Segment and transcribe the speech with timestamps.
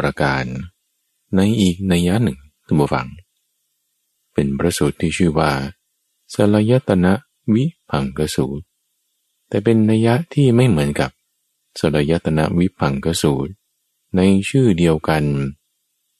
[0.00, 0.44] ประการ
[1.36, 3.06] ในอีกนัยยะหนึ่งท่านผู้ฟัง
[4.34, 5.50] เป็นประสูตรที่ชื่อว่า
[6.34, 7.12] สลายตนะ
[7.54, 8.64] วิพังกสูตร
[9.48, 11.10] แต่เป็นนัยยะที่ไม่เหมือนกับ
[11.78, 13.52] สลายตนะวิพังกสูตร
[14.16, 15.24] ในชื่อเดียวกัน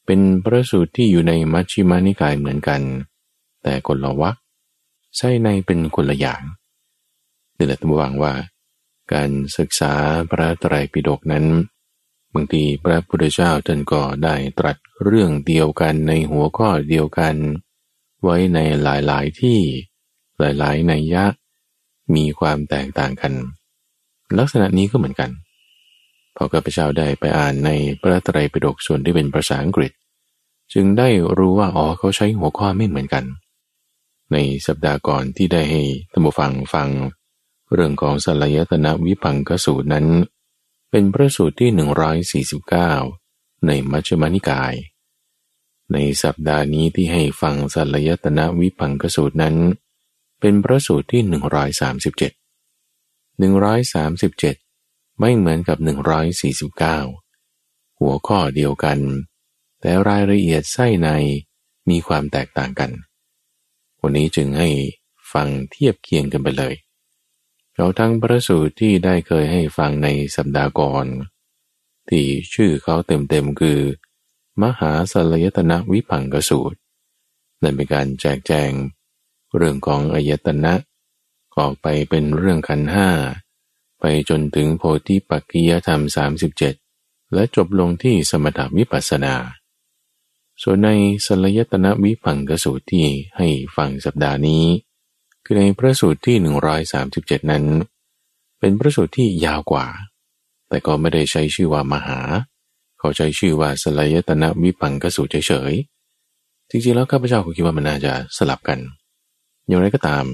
[0.07, 2.81] เป็นประสูตรที่อยู่ในมัชฌิมานิกายเหมือนกัน
[3.63, 4.37] แต่คนละวรรค
[5.17, 6.43] ใช่ในเป็นคนละอย่าง
[7.57, 8.33] นี่แหละท่านผู้ฟังว่า
[9.13, 9.93] การศึกษา
[10.31, 11.45] พระไตรปิฎกนั้น
[12.35, 17.35] บางทีพระพุทธเจ้าท่านก็ได้ตรัสเรื่องเดียวกันในหัวข้อเดียวกัน
[18.23, 19.59] ไว้ในหลายๆที่
[20.39, 21.25] หลายๆในยะ
[22.15, 23.33] มีความแตกต่างกัน
[24.39, 25.31] ลักษณะนี้ก็เหมือนกัน
[26.37, 27.71] พอข้าพเจ้าได้ไปอ่านใน
[28.01, 29.93] พระไตรปิฎกส่วนที่เป็นภาษาอังกฤษ
[30.73, 31.09] จึงได้
[31.39, 33.25] รู้ว่าอ๋อเขาใช้หัวข้อไม่เหมือนกัน
[34.33, 34.37] ใน
[34.67, 36.89] สัปดาห์ก่อนที่ได้ให้ท่านผู้ฟังฟัง
[37.73, 40.07] เรื่องของสลายตนะวิพังกสูตรนั้น
[40.91, 41.71] เป็นพระสูตรที่
[43.05, 44.75] 149 ในมัชฌิมานิกาย
[45.93, 49.57] ในสัปดาห์นี้ที่ให้ฟังสัลยตนะวิพังกสูตรนั้น
[50.41, 51.33] เป็นพระสูตรที่ 137
[54.51, 55.79] 137 ไม่เหมือนกับ
[57.05, 58.99] 149 หัวข้อเดียวกัน
[59.81, 61.09] แต่รายละเอียดไส้ใน
[61.89, 62.91] มีความแตกต่างกัน
[64.01, 64.69] วันนี้จึงให้
[65.33, 66.75] ฟังเทียบเคียงกันไปเลย
[67.83, 71.07] เราทั้งพระสูตรที่ได้เคยให้ฟังในสัปดาห์ก่อน
[72.09, 73.81] ที่ชื่อเขาเต็มๆคือ
[74.63, 76.79] มหาสลยตนะวิพังกสูตร
[77.63, 78.71] นั่นเป็นการแจกแจง
[79.57, 80.75] เรื่องของอายตนะ
[81.57, 83.09] ออกไปเป็นเรื่องขันห้า
[84.01, 86.03] ไปจนถึงโพธิปักกิยธรรม
[86.67, 89.35] 37 และจบลงที่สมถวิปัสสนา
[90.63, 90.89] ส่วนใน
[91.27, 94.65] สลยตนะวิพังกสูตรที่ให้ฟังสัปดาห์นี้
[95.45, 96.37] คือในพระสูตรที่
[96.95, 97.65] 137 นั้น
[98.59, 99.87] เป็นพระสูตรที่ยาวกว่า
[100.69, 102.21] แต่ก็ไม่ได้ใช้ชื่อว่ามหา
[102.99, 108.79] เขาใช้ชื่อว่าสลายตนะวิปังกสูตรเฉยๆจริงๆแล้วข้าพเจ้าก็คิดว่ามันน่าจะสลับกัน
[109.67, 110.25] อย่างไรก็ตาม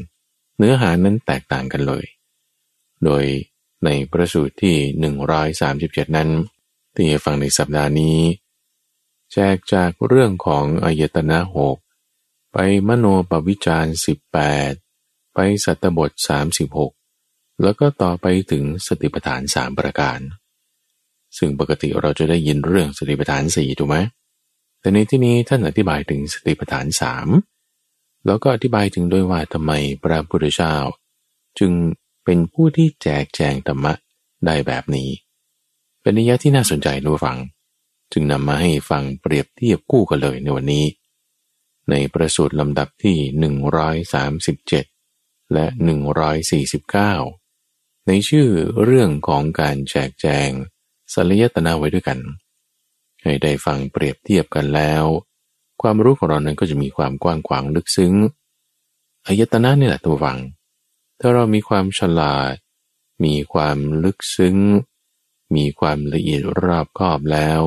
[0.59, 2.05] เนื้อหานั้นแตกต่างกันเลย
[3.05, 3.25] โดย
[3.85, 4.77] ในพระสูตรที่
[5.47, 6.29] 137 นั้น
[6.95, 8.19] ที่ฟังในสัปดาห์นี้
[9.33, 11.77] แจกจากเรื่องของอายตนะหก
[12.53, 12.57] ไป
[12.89, 14.39] มโนปวิจารสิบแป
[14.71, 14.73] ด
[15.39, 16.11] ไปสัตบท
[16.87, 20.19] 36 แล้วก็ต่อไปถึงสติปัฏฐานสามประการ
[21.39, 23.97] ซึ่งปกติเราจะได้ยินเรื่องสติปัฏฐานสี่ถูกไหม
[24.81, 27.29] แต่ในที่นี้ท่านอธิบายถึงสติปัฏฐานสาม
[28.27, 30.75] แล้วก็อธิบายถึงด้วยว่าทำไมพระพุทธเจ้า
[31.59, 31.73] จึง
[32.25, 33.93] เป็นผู้ที่แจกแจงธรรมะ
[34.47, 35.09] ได้แบบนี้
[36.01, 37.39] เป็นนิยะที่น่าสนใจนะฟัง
[38.13, 40.85] จึงนำมาให้ฟังเปรียบเทียบคู่กันเลยในวันนี้
[41.91, 43.17] ในประสูตรลำดับที่
[44.05, 44.96] 137
[45.53, 45.67] และ
[47.27, 48.49] 149 ในชื่อ
[48.85, 50.51] เรื่องของการแจกแจง
[51.13, 52.19] สัลยตนาไว้ด้วยกัน
[53.23, 55.05] ให้ได้ฟังเปรียบเทียบกันแล้ว
[55.83, 58.15] ความรู้ของเรานั้นก็จะมีความกว้างขวางลึกซึ้ง
[59.27, 60.39] อายตนะนี่แหละตัวฟัง
[61.21, 62.55] ถ้าเรามีความฉลาด
[63.25, 64.57] มีความลึกซึ้ง
[65.57, 67.61] มีความละเอียดรอบคอบแล้ว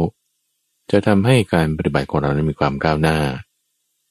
[0.91, 3.19] จะทำให้การปฏิบัติของเรานั้นมีความก้าวหน้า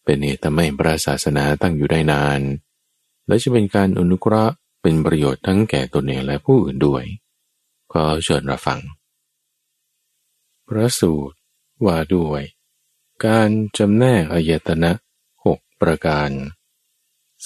[0.04, 2.40] เป็นเหตุทำให้พระศาสนาตั้งอยู่ได้นาน
[3.28, 7.04] และจะเป็นการอนุเคราะห์เป็นประโยชน์ทั้งแก่ตนเองและผู้อื่นด้วย
[7.92, 8.80] ขอเชิญรับฟัง
[10.66, 11.36] พระสูตร
[11.84, 12.42] ว่าด้วย
[13.26, 14.92] การจำแนกอายตนะ
[15.44, 16.30] หกประการ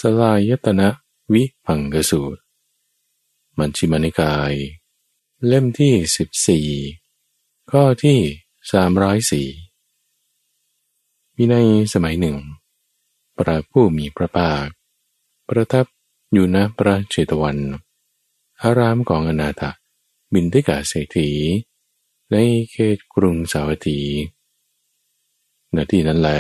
[0.01, 0.89] สลายตนะ
[1.33, 2.41] วิพังกสูตร
[3.59, 4.55] มัญชิมานิกาย
[5.47, 6.69] เล่มที่สิบสี่
[7.71, 8.19] ข้อที่
[8.73, 9.49] สามร้อยสี่
[11.37, 11.57] มีใน
[11.93, 12.37] สมัยหนึ่ง
[13.37, 14.67] พระผู้มีพระภาค
[15.55, 15.87] ประทับ
[16.33, 17.59] อยู่ณพระเชตวัน
[18.63, 19.63] อารามของอนาถ
[20.33, 21.31] บินทิกาเศรษฐี
[22.33, 22.37] ใน
[22.71, 24.01] เขตกรุงสาวัตถี
[25.75, 26.31] ณที่นั้นแล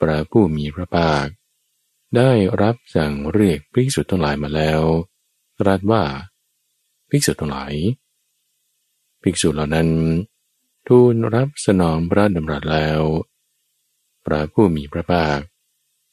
[0.00, 1.26] พระผู้มีพระภาค
[2.16, 2.30] ได้
[2.62, 4.82] รับสั่งเรียกภิกษุทั้งหลายมาแล้ว
[5.60, 6.02] ตรัสว่า
[7.10, 7.74] ภิกษุทั้งหลาย
[9.22, 9.88] ภิกษุเหล่านั้น
[10.86, 13.00] ทูลรับสนองพระดำรัสแล้ว
[14.24, 15.38] พระผู้มีพระภาค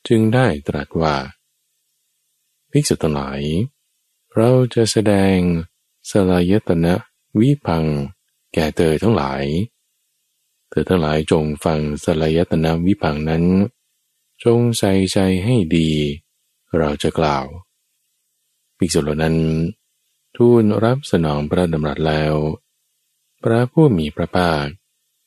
[0.07, 1.15] จึงได้ตรัสว่า
[2.71, 3.41] ภิกษุทั้งหลาย
[4.35, 5.37] เราจะแสดง
[6.09, 6.93] สลายตนะ
[7.39, 7.85] วิพัง
[8.53, 9.43] แก่เธอทั้งหลาย
[10.69, 13.43] เธอทั้งหลายจงฟังสลายตนะวิพังนั้น
[14.43, 15.89] จงใส่ใจให้ดี
[16.77, 17.45] เราจะกล่าว
[18.77, 19.37] ภิกษุเหล่านั้น
[20.35, 22.33] ทูลรับสนองพระดำรัสแล้ว
[23.43, 24.65] พระผู้มีพระภาค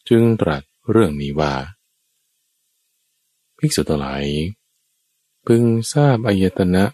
[0.08, 1.54] จึงตรัสเรื่องนี้ว่า
[3.58, 4.24] ภิกษุทั้งหลาย
[5.46, 5.62] พึง
[5.92, 6.84] ทราบอายตนะ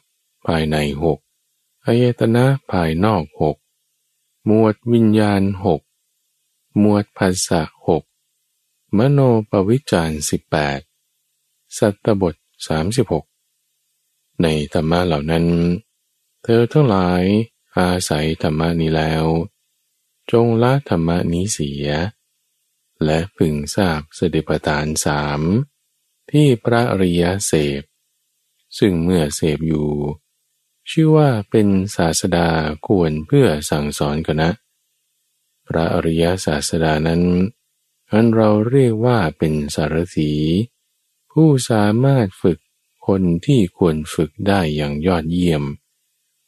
[0.46, 1.18] ภายในหก
[1.84, 3.56] อายตนะภายนอกหก
[4.46, 5.80] หมวดวิญญาณหก
[6.78, 8.02] หมวดภาษาหก
[8.96, 9.18] มโน
[9.50, 10.80] ปวิจารสิบแปด
[11.78, 12.34] สัตตบท
[12.66, 13.24] สามสิบหก
[14.42, 15.46] ในธรรมะเหล่านั้น
[16.42, 17.22] เธอทั้งหลาย
[17.76, 19.24] อาศัยธรรมะนี้แล้ว
[20.32, 21.88] จงละธรรมะนี้เสีย
[23.04, 25.40] และพึงทราบสติปัฏฐานสาม
[26.30, 27.82] ที่พระริยเสพ
[28.78, 29.90] ซึ่งเมื่อเสพอยู่
[30.90, 32.48] ชื่อว่าเป็นศาสดา
[32.86, 34.50] ควรเพื่อสั่งสอนกันนะ
[35.66, 37.22] พระอริยศาสดานั้น
[38.12, 40.32] อันเราเรียกว่าเป็นสารถี
[41.32, 42.58] ผู้สามารถฝึก
[43.06, 45.62] คนที่ควรฝึกได้อย่างยอดเยี่ยม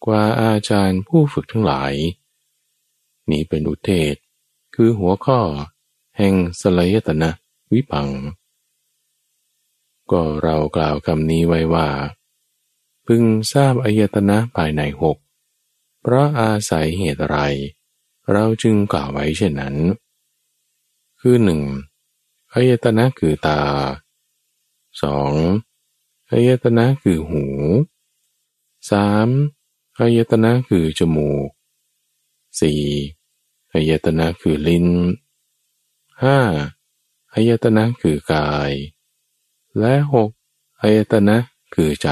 [0.04, 1.94] กว่าอาจารย์ผู้ฝึกทั้งหลาย
[3.30, 4.14] นี้เป็นอุเทศ
[4.74, 5.40] คือหัวข้อ
[6.16, 7.30] แห่งสลายตนะ
[7.72, 8.08] วิปัง
[10.10, 11.88] ก็เรากล่าวคำนี้ไว้ว่า
[13.06, 13.22] พึง
[13.52, 15.16] ทราบอายตนะภายในหก
[16.00, 17.36] เพราะอาศัยเหตุไร
[18.32, 19.76] เราจึงกล่าวไว้เช่นนั้น
[21.20, 21.60] คือหนึ่ง
[22.54, 23.60] อายตนะคือตา
[25.02, 25.32] สอง
[26.30, 27.44] อายตนะคือหู
[28.90, 29.28] สาม
[29.98, 31.50] อายตนะคือจมูก
[32.60, 32.82] สี่
[33.72, 34.88] อายตนะคือลิ้น
[36.22, 36.38] ห้า
[37.34, 38.72] อายตนะคือกาย
[39.78, 40.30] และหก
[40.80, 41.36] อายตนะ
[41.74, 42.08] คือใจ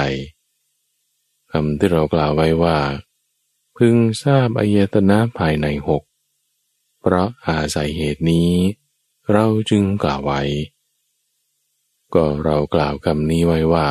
[1.53, 2.79] คำที่เรากล่าวไว้ว่า
[3.77, 6.03] พึงทราบอายตนะภายในหก
[7.01, 8.51] เพราะอาศัยเหตุนี้
[9.33, 10.43] เราจึงกล่าวไว้
[12.15, 13.89] ก็เรากล่าวคำนี้ไว้ว่า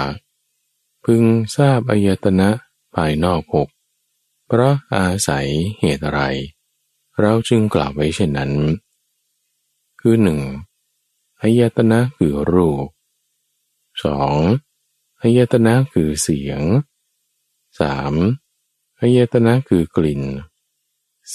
[1.05, 1.23] พึง
[1.55, 2.49] ทราบอายตนะ
[2.95, 3.69] ภายนอกหก
[4.47, 5.47] เพราะอาศัย
[5.79, 6.21] เหตุอะไร
[7.19, 8.51] เราจึงกล่าวไว้เช่นนั้น
[9.99, 10.39] คือหนึ่ง
[11.41, 12.87] อายตนะคือรูป
[14.03, 14.33] สอง
[15.21, 16.61] อายตนะคือเสียง
[17.79, 18.13] สาม
[18.99, 20.21] อายตนะคือกลิ่น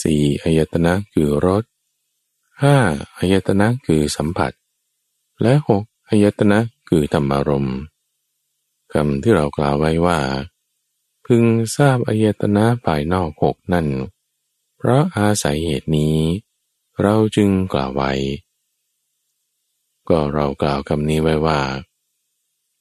[0.00, 1.64] สี่อายตนะคือรส
[2.62, 2.76] ห้า
[3.18, 4.52] อายตนะคือสัมผัส
[5.42, 6.58] และหกอายตนะ
[6.88, 7.68] คือธรรมารม
[8.92, 10.18] คำที่เรากล่าวไว้ว่า
[11.26, 11.44] พึง
[11.76, 13.86] ทราบอายตนะภายนอกหกนั่น
[14.76, 16.18] เพราะอาศัยเหตุนี้
[17.02, 18.12] เราจึงกล่าวไว้
[20.08, 21.60] ก็เรากล่าวคำนี้ไว้ว่า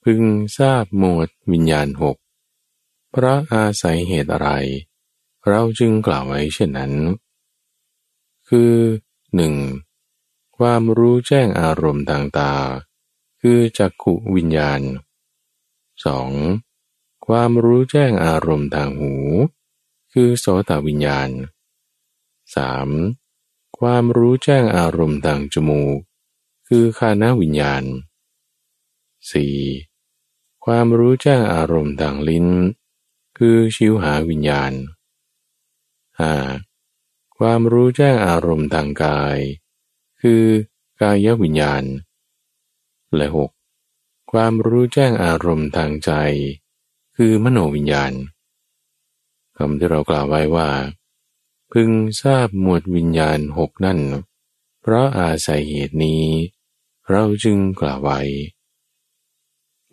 [0.04, 0.22] พึง
[0.58, 2.16] ทราบหมวดวิญญาณหก
[3.14, 4.50] พระอาศัยเหตุอะไร
[5.48, 6.92] เราจึงกล่าวไว้เช่นนั้น
[8.48, 8.74] คือ
[9.34, 9.54] หนึ่ง
[10.58, 14.80] ความรู้แจ้งอารมณ์ต่างๆคือจักขุวิญญาณ
[16.42, 17.26] 2.
[17.26, 19.14] ความรู้แจ้งอารมณ์ทางหู
[20.12, 21.30] คือโสตวิญญาณ
[22.94, 23.78] 3.
[23.78, 25.98] ความรู้แจ้งอารมณ์ทางจมูก
[26.68, 27.84] คือคานวิญญาณ
[29.24, 30.64] 4.
[30.64, 32.48] ความรู้แจ้งอารมณ์ทางลิ้น
[33.38, 34.72] คือชิวหาวิญญาณ
[36.44, 37.38] 5.
[37.38, 39.38] ความรู้แจ้งอารมณ์ทางกาย
[40.20, 40.42] คือ
[41.00, 41.84] กายวิญญาณ
[43.16, 43.26] และ
[43.80, 44.32] 6.
[44.32, 46.10] ความรู้แจ้งอารมณ์ทางใจ
[47.16, 48.12] คือมโนวิญญาณ
[49.56, 50.70] คำที่เรากล่าวไว้ว่า
[51.72, 51.90] พึง
[52.22, 53.98] ทราบหมวดวิญญาณหกนั่น
[54.80, 56.24] เพราะอาศัยเหตุนี้
[57.10, 58.20] เราจึงกล่าวไว้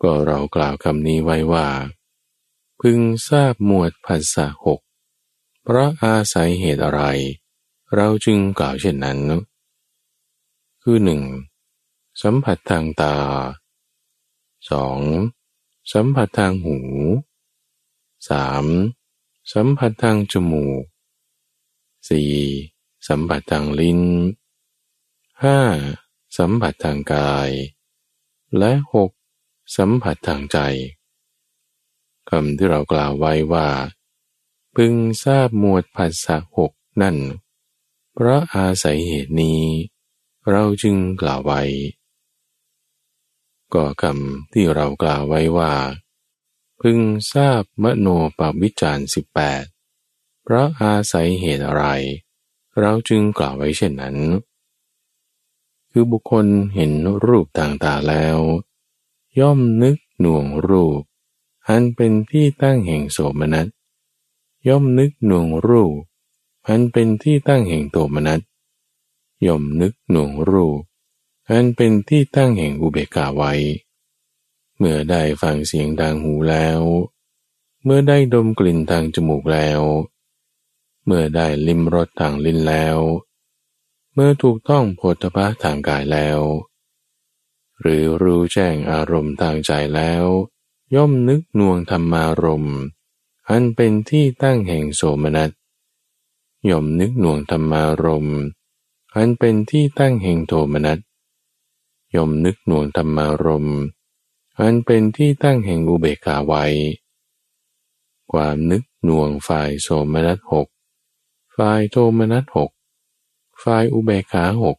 [0.02, 1.66] ก็เรากล่าวคำนี้ไว้ว่า
[2.86, 4.80] พึงทราบหมวดภาษาหก
[5.62, 7.02] เพราะอาศัยเหตุอะไร
[7.94, 9.20] เราจึงกล่าวเช่นนั้น
[10.82, 11.22] คือหนึ่ง
[12.22, 13.16] สัมผัสทางตา
[15.10, 15.92] 2.
[15.92, 16.78] สัมผัสทางหู
[18.30, 19.52] 3.
[19.52, 20.84] สัมผัสทางจมูก
[22.14, 23.08] 4.
[23.08, 24.00] สัมผัสทางลิ้น
[25.62, 26.36] 5.
[26.38, 27.50] สัมผัสทางกาย
[28.58, 28.72] และ
[29.24, 29.76] 6.
[29.76, 30.58] สัมผัสทางใจ
[32.34, 33.68] คำที่เรากล่าวไว้ว่า
[34.76, 36.72] พึงทราบหมวดภาษาหก
[37.02, 37.16] นั่น
[38.14, 39.62] เพราะอาศัยเหตุนี้
[40.50, 41.62] เราจึงกล่าวไว้
[43.74, 45.74] ก็คำที่เรากล่าวไว้ว่า
[46.80, 46.98] พึง
[47.32, 48.08] ทราบมโน
[48.38, 49.64] ปวิจารสิบแปด
[50.42, 51.84] เพราะอาศัยเหตุอะไร
[52.80, 54.16] เราจึงกล่าวไว้เช่นนั้น
[55.90, 56.92] คือบุคคลเห็น
[57.24, 58.38] รูปต่างๆแล้ว
[59.40, 61.02] ย่อมนึกหน่วงรูป
[61.68, 63.66] อันเป็นที่ตั้งแห่งโสมนัส
[64.68, 65.94] ย่อมนึกหน่วงรูป
[66.68, 68.40] อันเป็นที่ตั้งแห่งโทมนัส
[69.46, 70.80] ย่อมนึกหน่วงรูป
[71.50, 73.52] อันเป็นที่ตั้งแห่งอุเบกขาไว้
[74.76, 76.80] เมื่อได้ฟังเสียงดังหูแล้ว
[77.84, 79.80] เมื่อได้ดมกลิ่นทางจมูกแล้ว
[81.04, 82.98] เมื่อได้ลิมรสทางลิ้นแล้ว
[84.14, 86.40] เมื่อถูกต้องโพธพะทางกายแล้ว
[87.80, 90.24] หรือรู้แจ้งอารมณ์ทางใจแล้ว
[90.96, 92.76] ย่อมนึกน่วงธรรมารมณ์
[93.48, 95.50] อันเป็นที่ตั้งแห่งโสมนัส
[96.70, 98.38] ย่อมนึกน่วงธรรมารมณ์
[99.14, 100.98] อันเป็นที่ตั้งแห่งโทมนัส
[102.14, 103.78] ย่อมนึกน่วงธรรมารมณ์
[104.60, 106.64] อันเป็นที่ตั้งแห่งอุเบกขาไว้
[108.32, 110.66] ความนึกน่วงฝ่ายโสมนัสหก
[111.56, 112.70] ฝ่ายโทมนัสหก
[113.62, 114.76] ฝ่ายอุเบกขาหก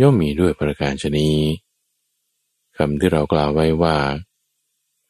[0.00, 1.30] ย่อมมีด้วยประการชนี
[2.76, 3.96] คำที่เรากล่าวไว้ว่า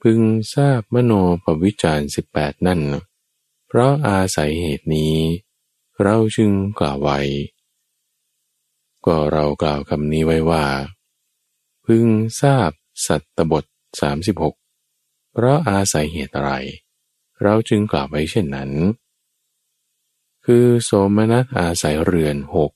[0.06, 0.20] พึง
[0.54, 1.12] ทราบมโน
[1.44, 2.80] ปวิจารสิบแปดนั่น
[3.66, 5.16] เพราะอาศัยเหตุนี้
[6.02, 7.20] เราจึงกล่าวไว้
[9.06, 10.64] ก็เรากล่าวคำนี้ไว้ว่า
[11.86, 12.06] พึง
[12.40, 12.70] ทราบ
[13.06, 13.64] สัตตบท
[14.00, 14.54] สามสิบหก
[15.32, 16.52] เพราะอาศัยเหตุอะไร
[17.42, 18.70] เราจึงกล่าวไว้เช่นนั้น
[20.44, 22.70] คือโสมนัสอาศัยเรือนหก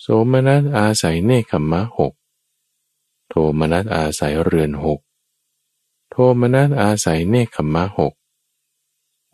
[0.00, 2.12] โสมนัสอาศัยเนคขมะหก
[3.28, 5.00] โทมนัสอาศัยเรือนหก
[6.16, 8.14] โทมนัสอาศัยเนคขมะหก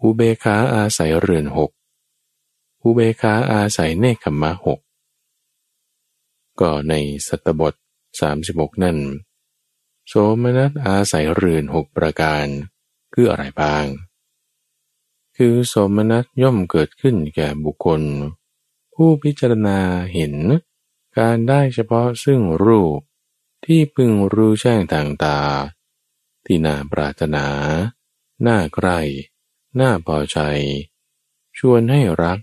[0.03, 1.71] อุเบคาอาศัยเรือนหก
[2.83, 4.81] อุเบคาอาศัยเนคขมะหก
[6.61, 6.95] ก็ใน
[7.27, 7.75] สัตบท
[8.21, 8.99] สามสิบกนั่น
[10.09, 12.47] โสมนัสอาศัยเรือนหกประการ
[13.13, 13.85] คืออะไรบ้าง
[15.37, 18.03] คือโสมนัสย่อมเกิดขึ้นแก่บุคคล
[18.95, 19.79] ผู้พิจารณา
[20.15, 20.35] เห็น
[21.19, 22.99] การได้เฉพาะซึ่งรูป
[23.65, 25.39] ที่พึงรู้แจ้งต่างตา
[26.53, 27.47] ที่น่าปรารถนา
[28.47, 29.01] น่าใกล้
[29.81, 30.39] น่าพอใจ
[31.59, 32.39] ชวนให้รัก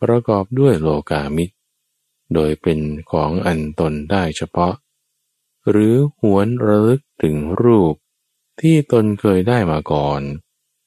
[0.00, 1.54] ประกอบด้วยโลกามิตร
[2.34, 2.78] โดยเป็น
[3.10, 4.74] ของอันตนได้เฉพาะ
[5.70, 7.94] หรือหวนระลึกถึงรูป
[8.60, 10.20] ที่ตนเคยได้มาก่อน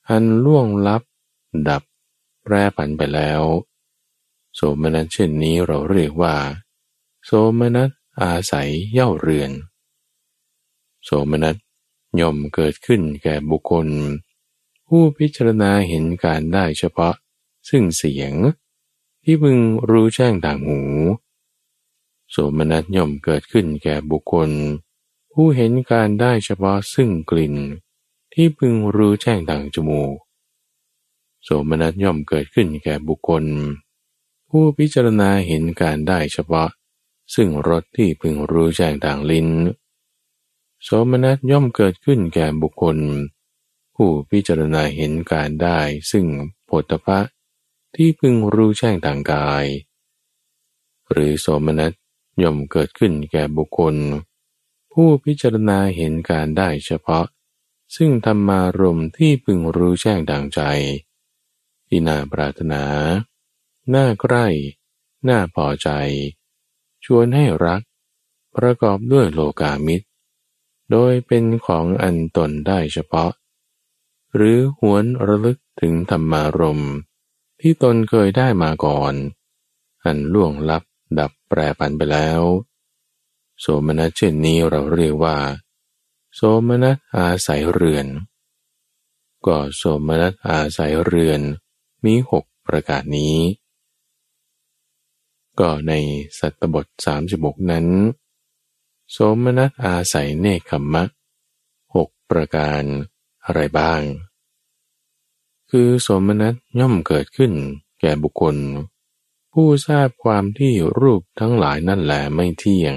[0.09, 1.01] อันล่วงลับ
[1.67, 1.83] ดับ
[2.43, 3.41] แปรผันไปแล้ว
[4.55, 6.35] โสมนัสเช่นนี้เราเรียกว่า
[7.25, 7.89] โสมนัส
[8.21, 9.51] อาศัยเย่าเรือน
[11.05, 11.55] โสมนัส
[12.21, 13.87] ย่อมเกิดขึ้นแก่บุคคล
[14.87, 17.15] ผู้พิจารณาเห็นการได้เฉพาะ
[17.69, 18.33] ซึ่งเสียง
[19.23, 19.57] ที่พึง
[19.89, 20.81] รู้แจ้งต่างหู
[22.31, 24.49] โสมนัสย่อมเกิดขึ้นแก่บุคคล
[25.31, 27.55] ผู้เห็นการได้เฉพาะซึ่งกลิ่น
[28.33, 30.15] ที่พึงรู้แจ้งต่างจมูก
[31.43, 33.45] โสมนัสย่อมเกิดขึ้นแก่บุคคล
[34.49, 36.69] ผู้พิจารณาเห็นการได้เฉพาะ
[37.35, 39.47] ซึ่งรสที่พึงรู้แจ้งต่างลิ้น
[40.83, 42.97] โสมนัสย่อมเกิดขึ้นแก่บุคคล
[43.95, 45.79] ผู้พิจารณาเห็นการได้
[46.11, 46.25] ซึ่ง
[46.65, 47.19] โพธพะ
[47.95, 49.65] ที่พึงรู้แจ้งต่างกาย
[51.11, 51.91] หรือโสมนัส
[52.43, 53.95] ย่อมเกิดขึ้นแก่บุคคล
[54.93, 57.25] ผู้พิจารณาเห็นการได้เฉพาะ
[57.95, 60.61] ซึ่งธรรมารมที่พึงรู้แจ้งต่างใจ
[61.87, 62.83] ที่น่าปรารถนา
[63.93, 64.47] น่าใกล้
[65.27, 65.89] น่าพอใจ
[67.05, 67.81] ชวนให้รัก
[68.55, 70.05] ประกอบด้วยโลกามิตร
[70.91, 73.31] โดยเป็นของอันตนได้เฉพาะ
[74.35, 76.83] หรือหวนระลึกถึงธรรมารม
[77.61, 79.13] ที่ตนเคยได้มาก่อน
[80.03, 80.83] อันล่วงลับ
[81.19, 82.41] ดับแปรปันไปแล้ว
[83.59, 85.37] โสมนัสเช่นนี้เราเรียกว่า
[86.35, 88.07] โสมนัสอาศัยเรือน
[89.45, 91.41] ก็โสมนัสอาศัยเรือน
[92.05, 93.37] มีหกประกาศนี้
[95.59, 95.93] ก็ใน
[96.39, 97.85] สัตตบทสามสิบกนั้น
[99.15, 101.03] โสมนัสอาศัยเนคขมะ
[101.95, 102.83] หกประการ
[103.45, 104.01] อะไรบ้าง
[105.69, 107.53] คือโสมนัสย่อมเกิดขึ้น
[108.01, 108.55] แก่บุคคล
[109.53, 112.95] ผู้ทราบความที่รูปทั้งหลายนั่นแหละไม่เที่ยง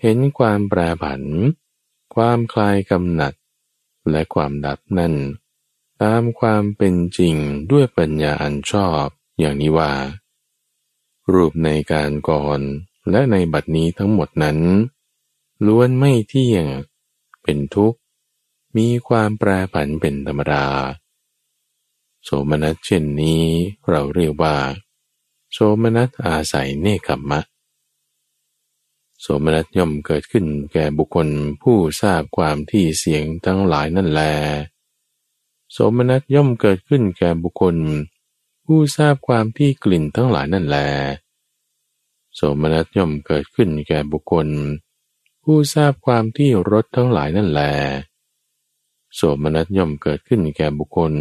[0.00, 1.22] เห็นความแปรผัน
[2.14, 3.34] ความคลายกำหนัด
[4.10, 5.14] และความดับนั่น
[6.02, 7.36] ตามความเป็นจริง
[7.70, 9.04] ด้วยปัญญาอันชอบ
[9.38, 9.92] อย่างนี้ว่า
[11.32, 12.60] รูปในการก่อน
[13.10, 14.58] และในบัดนี้ทั้งหมดนั้น
[15.66, 16.66] ล้วนไม่เที่ยง
[17.42, 17.98] เป็นทุกข์
[18.76, 20.64] มีความแปรผันเป็นธรรมดา
[22.24, 23.42] โสมนัสเช่นนี้
[23.88, 24.56] เราเรียกว่า
[25.52, 27.40] โสมนัสอาศัยเนคขมมะ
[29.20, 31.28] โสมนัสย่อมเกิดขึ้นแก่บุคคล
[31.62, 34.22] ผู้ทราบความที่เสียงทั้งหลายนั่นแล
[35.72, 37.76] โสมนัสย่อมเกิดขึ้นแก่บุคคล
[38.64, 40.78] ผู้ทราบความที่กลิ่นทั้งหลายนั่นแล
[42.34, 44.48] โสมนัสย่อมเกิดขึ้นแก่บุคคล
[45.48, 47.62] ผู้ทราบความที่รสทั้งหลายนั่นแล
[49.14, 51.12] โสมนัสย่อมเกิดขึ้นแก่บุคคล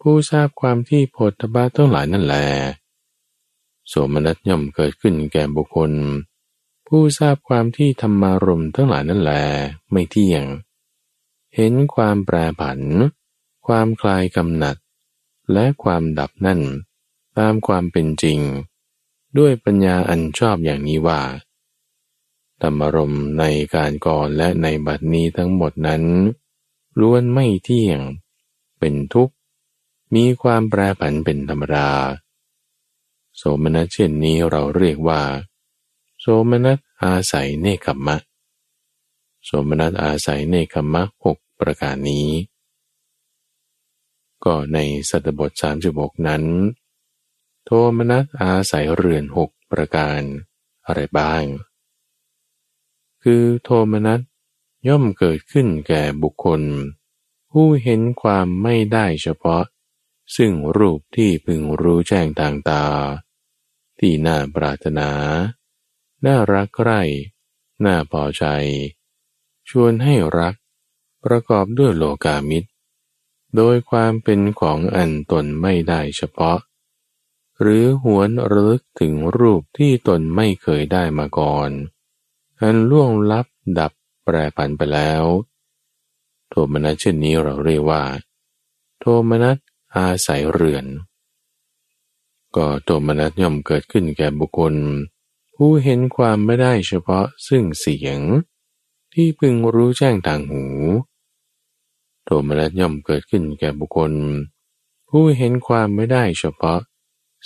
[0.00, 2.36] ผู้ทราบความที่โพธบาทั้งหลายนั่นแล
[3.88, 5.92] โสมนัสย่อมเกิดขึ้นแก่บุคคล
[6.86, 9.32] ผู้ทราบความที่ธรรมารมทั้งหลายนั่นแล
[9.90, 10.44] ไม่เที่ยง
[11.54, 12.80] เห็นความแปรผัน
[13.66, 14.76] ความคลายกำหนัด
[15.52, 16.60] และความดับนั่น
[17.38, 18.38] ตามความเป็นจริง
[19.38, 21.20] ด้วยปัญญาอันชอบอย่างนี้ว่า
[22.62, 23.44] ธรรมรมใน
[23.74, 26.02] การก่อนและในบัดนี้ทั้งหมดนั้น
[27.00, 28.00] ล้วนไม่เที่ยง
[28.78, 29.34] เป็นทุกข์
[30.14, 31.88] มีความแปรผันเป็นธรรมดา
[33.36, 35.22] โสมนัสเช่นนี้เราเรียกว่า
[36.20, 38.16] โสมนัสอาศัยเนคขมะ
[39.44, 42.28] โสมนัสอาศัยเนคขมะหกประการนี้
[44.44, 44.78] ก็ใน
[45.10, 46.44] สัตบทสามสิบกนั้น
[47.64, 50.20] โทมนัสอาศัยเรือนหกประการ
[50.86, 51.42] อะไรบ้าง
[53.28, 54.20] คือโทมนัส
[54.88, 56.62] ย่อมเกิดขึ้นแก่บุคคล
[57.50, 59.64] ผู้เห็นความไม่ได้เฉพาะ
[60.36, 62.84] ซึ่งรูปที่พึงรู้แจ้งทางตา
[63.98, 65.10] ที่น่าปรารถนา
[66.26, 67.00] น่ารักใคร่
[67.84, 68.44] น่าพอใจ
[69.68, 70.54] ชวนให้รัก
[71.24, 72.68] ประกอบด้วยโลกามิตร
[73.56, 76.58] โดยความเป็นของอันตนไม่ได้เฉพาะ
[77.60, 81.72] หรือหวนระลึกถึงรูปที่ตนไม่เคยได้มาก่อน
[82.60, 83.46] อันล่วงลับ
[83.78, 83.92] ดับ
[84.24, 85.24] แปรผันไปแล้ว
[86.48, 88.02] โทมนัสเช่นนี้เราเรียกว่า
[89.00, 89.56] โทมนัส
[89.96, 90.86] อาศัยเรือน
[92.56, 94.74] ก็โทมนัสย่อมเกิดขึ้นแก่บุคคล
[95.54, 98.20] ผู้เห็นความไม่ได้เฉพาะซึ่งเสียง
[99.12, 100.64] ที่พึงรู้แจ้งทางหู
[102.24, 104.12] โทมนัสย่อมเกิดขึ้นแก่บุคคล
[105.08, 106.80] ผู้เห็นความไม่ได้เฉพาะ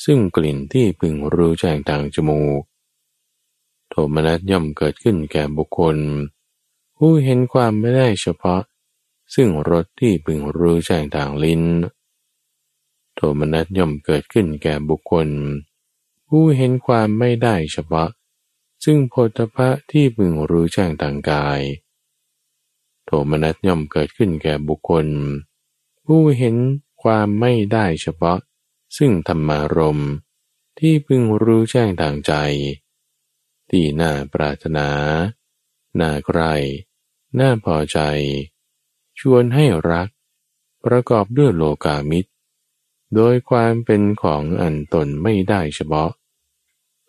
[0.05, 2.63] ซึ่งกลิ่นที่พึงรู้แจ้งทางจมูก
[3.91, 5.97] โทมนัสย่อมเกิดขึ้นแก่บุคคล
[6.97, 8.63] ผู้เห็นความไม่ได้เฉพาะ
[9.35, 11.63] ซึ่งรสที่พึงรู้แจ้งทางลิ้น
[13.15, 15.29] โทมนัสย่อมเกิดขึ้นแก่บุคคล
[16.29, 18.09] ผู้เห็นความไม่ได้เฉพาะ
[18.85, 21.61] ซึ่งโพธพะที่พึงรู้แจ้งต่างกาย
[23.05, 25.07] โทมนัสย่อมเกิดขึ้นแก่บุคคล
[26.07, 26.57] ผู้เห็น
[27.03, 28.39] ความไม่ได้เฉพาะ
[28.97, 30.01] ซึ่งธรรมารม
[30.79, 32.33] ที่พึงรู้แจ้งทางใจ
[33.71, 34.89] ที่น่าปรารถนา
[36.01, 36.41] น่าใคร
[37.39, 37.99] น่าพอใจ
[39.19, 40.09] ชวนให้รัก
[40.85, 42.31] ประกอบด้วยโลกามิตร
[43.15, 46.11] โดยความเป็นของอันตนไม่ได้เฉพาะ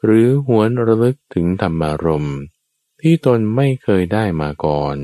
[0.04, 2.38] หรือหวนระลึกถึงธรรมารมณ์
[3.02, 4.98] ที่ตนไม่เคยได้มาก่อน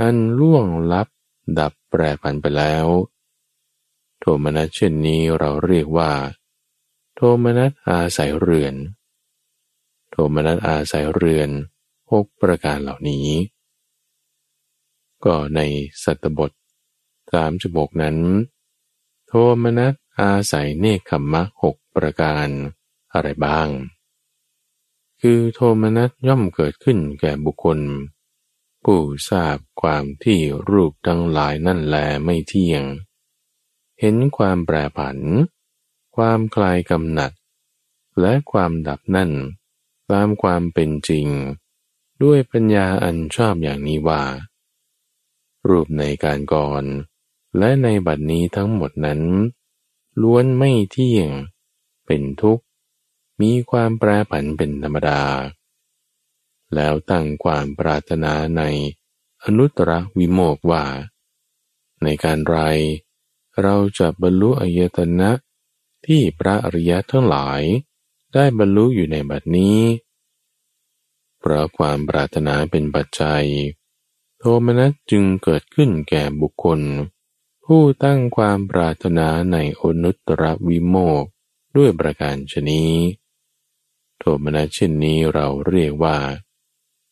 [0.00, 1.08] อันล่วงลับ
[1.58, 2.86] ดับแปรผันไปแล้ว
[4.20, 6.12] โทมนัสเช่นนี้เราเรียกว่า
[7.14, 8.74] โทมนัสอาศัยเรือน
[10.12, 11.50] โทมนัสอาศัยเรือน
[12.12, 13.28] หกประการเหล่านี้
[15.24, 15.60] ก็ใน
[16.04, 16.50] สัตบท
[17.32, 18.16] สามจบกนั้น
[19.26, 22.48] โทมนัสอาศัยเนคขมมะหกประการ
[23.12, 23.68] อะไรบ้าง
[25.20, 27.78] คือโทมนัสย่อมเกิดขึ้นแก่บุคคล
[28.84, 32.84] ผู้ทราบความที่รูปทั้งหลายนั่นแลไม่เที่ยง
[34.00, 35.18] เห็นความแปรผัน
[36.16, 37.32] ความคลายกำหนัด
[38.20, 39.30] และความดับนั่น
[40.12, 41.26] ตามความเป็นจริง
[42.22, 44.22] ด้วยปัญญาอันชอบอย่างนี้ว่า
[45.68, 46.84] รูปในการก่อน
[47.58, 49.20] และในบัดนี้ทั้งหมดนั้น
[50.22, 51.30] ล้วนไม่เที่ยง
[52.06, 52.64] เป็นทุกข์
[53.40, 55.22] มีความแปรผันเป็นธรรมดา
[56.74, 58.62] แล้วตั้งความปรารถนาใน
[59.44, 60.84] อนุตตรวิโมกว่า
[62.02, 62.58] ในการไร
[63.62, 65.30] เราจะบรรลุอายตนะ
[66.06, 67.62] ที่พระอริยะทั้งหลาย
[68.34, 69.80] ได้บรรลุอยู่ในบัดนี้
[71.38, 73.44] เพราะความปรารถนาเป็นปัจจัย
[74.38, 76.80] โทมนัสจึงเกิดขึ้นแก่บุคคล
[77.64, 81.24] ผู้ตั้งความปรารถนาในอนุตตรวิโมก
[81.76, 82.92] ด้วยประการชนี้
[84.18, 86.16] โทมนัสเช่นนี้เราเรียกว่า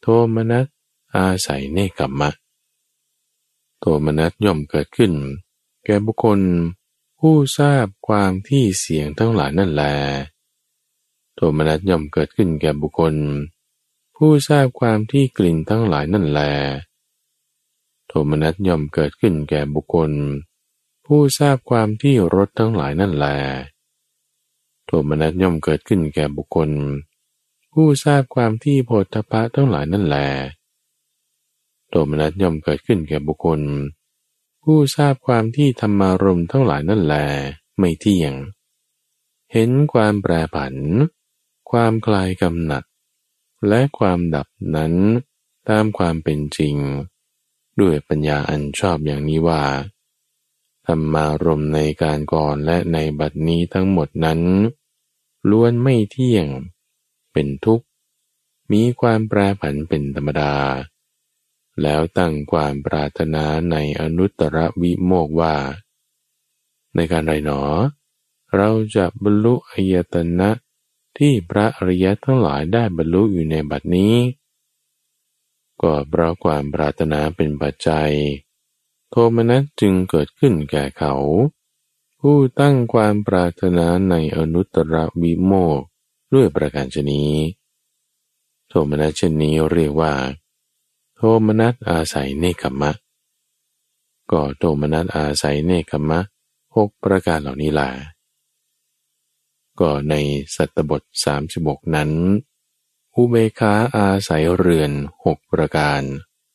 [0.01, 0.67] โทมนัส
[1.15, 2.31] อาศัยเนกขมมะ
[3.79, 5.13] โทมนัสย่อมเกิดขึ้น
[5.85, 6.41] แก่บุคคล
[7.19, 9.85] ผู้ทราบความที่เสียงทั้งหลายนั่นแล
[11.37, 13.15] โทมนัสย่อมเกิดขึ้นแก่บุคคล
[14.17, 16.41] ผู้ทราบความที่กลิ่นทั้งหลายนั่นแล
[18.09, 20.13] โทมนัสย่อมเกิดขึ้นแก่บุคคล
[21.07, 23.27] ผู้ทราบความที่รสทั้งหลายนั่นแล
[24.87, 26.71] โทมนัสย่อมเกิดขึ้นแก่บุคคล
[27.73, 30.17] ผู้ทราบความที่โพธพะทั้งหลายนั่นแหล
[31.89, 33.61] โทมนัสย่อมเกิดขึ้นแก่บุคคล
[34.63, 37.15] ผู้ทราบความที่ธรรมารมทั้งหลายนั่นแหล
[37.79, 38.33] ไม่เที่ยง
[39.53, 40.75] เห็นความแปรผัน
[41.71, 42.85] ความคลายกำหนัด
[43.69, 44.95] และความดับนั้น
[45.69, 46.77] ตามความเป็นจริง
[47.81, 49.63] ด้วยปัญญาอันชอบอย่างนี้ว่า
[50.87, 54.41] ธรรมารมในการก่อนและในบัดนี้ทั้งหมดนั้น
[55.51, 56.47] ล้วนไม่เที่ยง
[57.33, 57.87] เป็นทุกข์
[58.73, 60.55] มีความแปรผันเป็นธรรมดา
[61.83, 65.57] แล้วตั้งความปรารถนาในอนุตตรวิโมกว่า
[66.95, 67.61] ในการไรหนอ
[68.57, 70.51] เราจะบรรลุอายตนะ
[71.21, 74.15] ที่พระอริยทั้งหลายได้บรรลุอยู่ในบัดนี้
[75.83, 78.11] ก็เพราะความปรารถนาเป็นปัจจัย
[79.11, 81.15] โทมนัสจึงเกิดขึ้นแก่เขา
[82.21, 85.81] ผู้ตั้งความปรารถนาในอนุตตรวิโมก
[86.35, 87.23] ด้วยประการชนี
[88.69, 90.13] โทมนัสเช่นนี้เรียกว่า
[91.17, 92.93] โทมนัสอาศัยเนคขมะ
[94.31, 96.21] ก็โทมนัสอาศัยเนคขมะ
[96.77, 98.20] หกประการเหล่านี้แหละ
[99.81, 100.15] ก็ใน
[100.55, 102.11] สัตบทสามสิบกนั้น
[103.15, 104.93] อุเบกขาอาศัยเรือน
[105.25, 106.03] หกประการ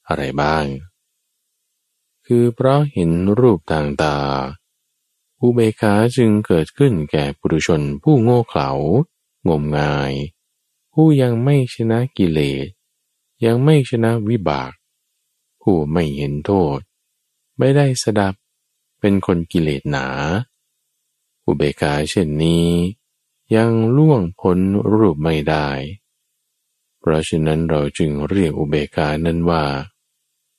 [0.08, 0.66] อะไรบ้าง
[2.26, 4.18] คือเพราะเห็นรูปทางตา
[5.42, 8.70] อุเบกขาจึงเกิดขึ้นแก่ปุถุชนผู้โง่เขลา
[9.48, 10.14] งมงาย
[10.94, 12.68] ผู้ยังไม่ชนะกิเลส
[13.46, 14.72] ยังไม่ชนะวิบาก
[15.62, 16.80] ผู้ไม่เห็นโทษ
[17.58, 18.34] ไม่ได้สดับ
[19.00, 20.08] เป็นคนกิเลสหนา
[21.46, 22.66] อุเบกขาเช่นนี้
[23.54, 24.60] ยังล่วงพ้น
[24.94, 25.68] รูปไม่ได้
[27.00, 29.64] เพราะฉะนั้นเราจึงเรียกอุเบกานั้นว่า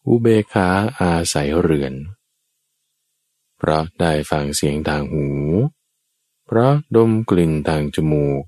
[0.09, 0.69] อุเบกา
[1.01, 1.95] อาศัยเรือน
[3.59, 5.27] เพราะได้ฟังเสียงทางหู
[6.47, 8.43] เพราะดมกลิ่นทางจมูก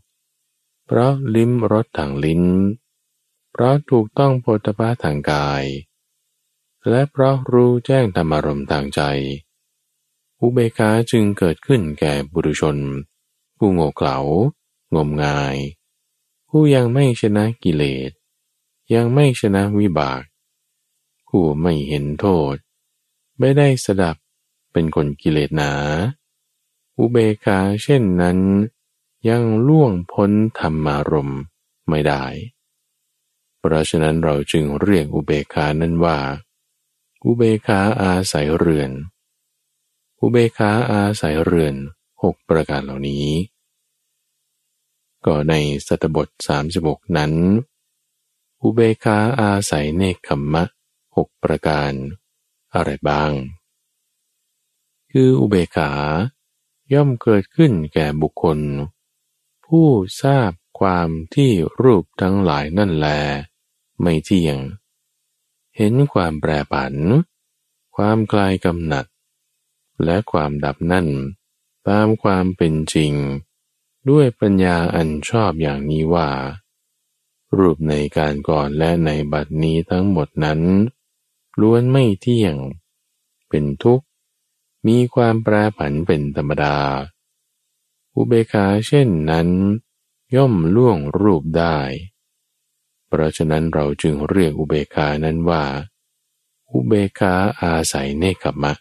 [0.87, 2.45] เพราะลิ้มรสทางลิ้น
[3.53, 5.65] เพราะถูกต้องโพธภาทางกาย
[6.89, 9.01] และเพราะรู้แจ้งธรรมารมทางใจ
[10.41, 12.77] อุเบกาจึงเกิดขึ้นแก่บุรุชน
[13.59, 14.19] ผู้โง่เขลา
[14.95, 15.57] งมงาย
[16.49, 18.11] ผู้ยังไม่ชนะกิเลส
[18.95, 20.23] ยังไม่ชนะวิบาก
[21.29, 22.55] ผู้ไม่เห็นโทษ
[23.39, 24.17] ไม่ได้สดับ
[24.73, 25.73] เป็นคนกิเลสหนา
[26.99, 28.39] อุเบกาเช่นนั้น
[29.29, 31.33] ยังล่วงพ้นธรรมารม
[31.89, 32.25] ไม่ได้
[33.59, 36.19] เพราะฉะนั้นเราจึงเรียกอุเบกานั้นว่า
[37.25, 38.91] อุเบกาอาศัยเรือน
[40.21, 41.75] อุเบกาอาศัยเรือน
[42.23, 43.27] หกประการเหล่านี้
[45.27, 45.55] ก็ใน
[45.87, 46.29] สัตบท
[46.71, 47.33] 36 นั้น
[48.63, 50.65] อุเบคาอาศัยเนคขมมะ
[51.17, 51.93] หกประการ
[52.75, 53.31] อะไรบ้าง
[55.11, 55.91] คืออุเบกา
[56.93, 58.59] ย่อมเกิดขึ้นแก่บุคคล
[59.67, 59.89] ผู้
[60.23, 60.51] ทราบ
[60.81, 61.53] ความที่
[61.83, 63.09] รูปทั้งหลายนั่นแล
[64.01, 64.59] ไม่เที่ยง
[65.77, 66.95] เห็นความแปรผัน
[67.97, 69.07] ความกลายกำหนัด
[70.05, 71.07] และความดับนั่น
[71.89, 73.13] ตามความเป็นจริง
[74.09, 76.31] ด้วยปัญญาอันชอบอย่างนี้ว่า
[77.57, 80.61] รูปในการก่อนและในบัดนี้ทั้งหมดนั้น
[81.61, 82.57] ล้วนไม่เที่ยง
[83.49, 84.07] เป็นทุกข์
[84.87, 86.77] มีความแปรผันเป็นธรรมดา
[88.15, 89.49] อุเบกาเช่นนั้น
[90.35, 91.79] ย่อมล่วงรูปได้
[93.07, 95.65] เพราะฉะนั้นเราจึงเรียกอุเบกานั้นว่า
[96.73, 98.73] อุเบกาอาศัยเนคขมะ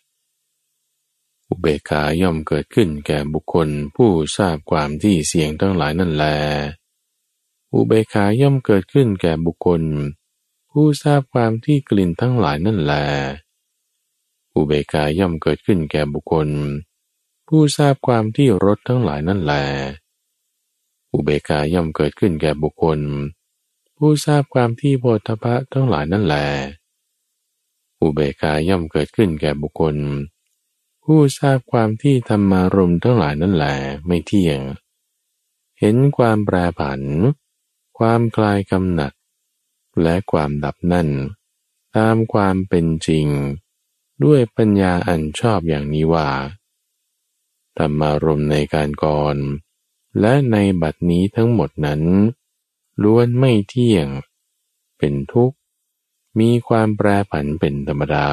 [1.50, 6.26] อุเบกขาย่อมเกิดขึ้นแก่บุคคลผู้ทราบความที่เสียงทั้งหลายนั่นแล
[7.74, 9.82] อุเบกขาย่อมเกิดขึ้นแก่บุคคล
[10.72, 12.94] ผู้ทราบความที่กลิ่นทั้งหลายนั่นแล
[14.54, 16.50] อุเบกขาย่อมเกิดขึ้นแก่บุคคล
[17.48, 19.54] ผู้ทราบความที่รสทั้งหลายนั่นแล
[21.12, 23.00] อุเบกขาย่อมเกิดขึ้นแก่บุคคล
[23.98, 26.36] ผู้ทราบความที่โพธพะทั้งหลายนั่นแล
[28.02, 29.96] อุเบกขาย่อมเกิดขึ้นแก่บุคคล
[31.12, 33.76] ผู้ทราบความที่ธรรมารมทั้งหลายนั่นแหละ
[34.08, 34.62] ไม่เที่ยง
[35.80, 37.02] เห็นความแปรผัน
[37.98, 39.14] ความคลายกำหนัด
[40.02, 41.10] และความดับนั่น
[41.98, 43.28] ตามความเป็นจริง
[44.24, 46.30] ด้วยปัญญาอันชอบอย่างนี้ว่า
[47.78, 49.38] ธรรมารมในการก่อน
[50.20, 52.02] และในบัดนี้ทั้งหมดนั้น
[53.04, 54.08] ล้วนไม่เที่ยง
[54.98, 55.58] เป็นทุกข์
[56.40, 58.30] มีความแปรผันเป็นธรรมดา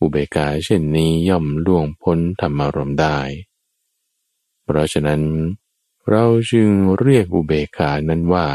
[0.00, 3.18] อุเบกาเช่นนี้ย่อมล่วงพ้นธรรมารมได้
[4.64, 5.22] เพราะฉะนั้น
[6.10, 8.46] เราจึงเรียกอุเบกานั้นว่า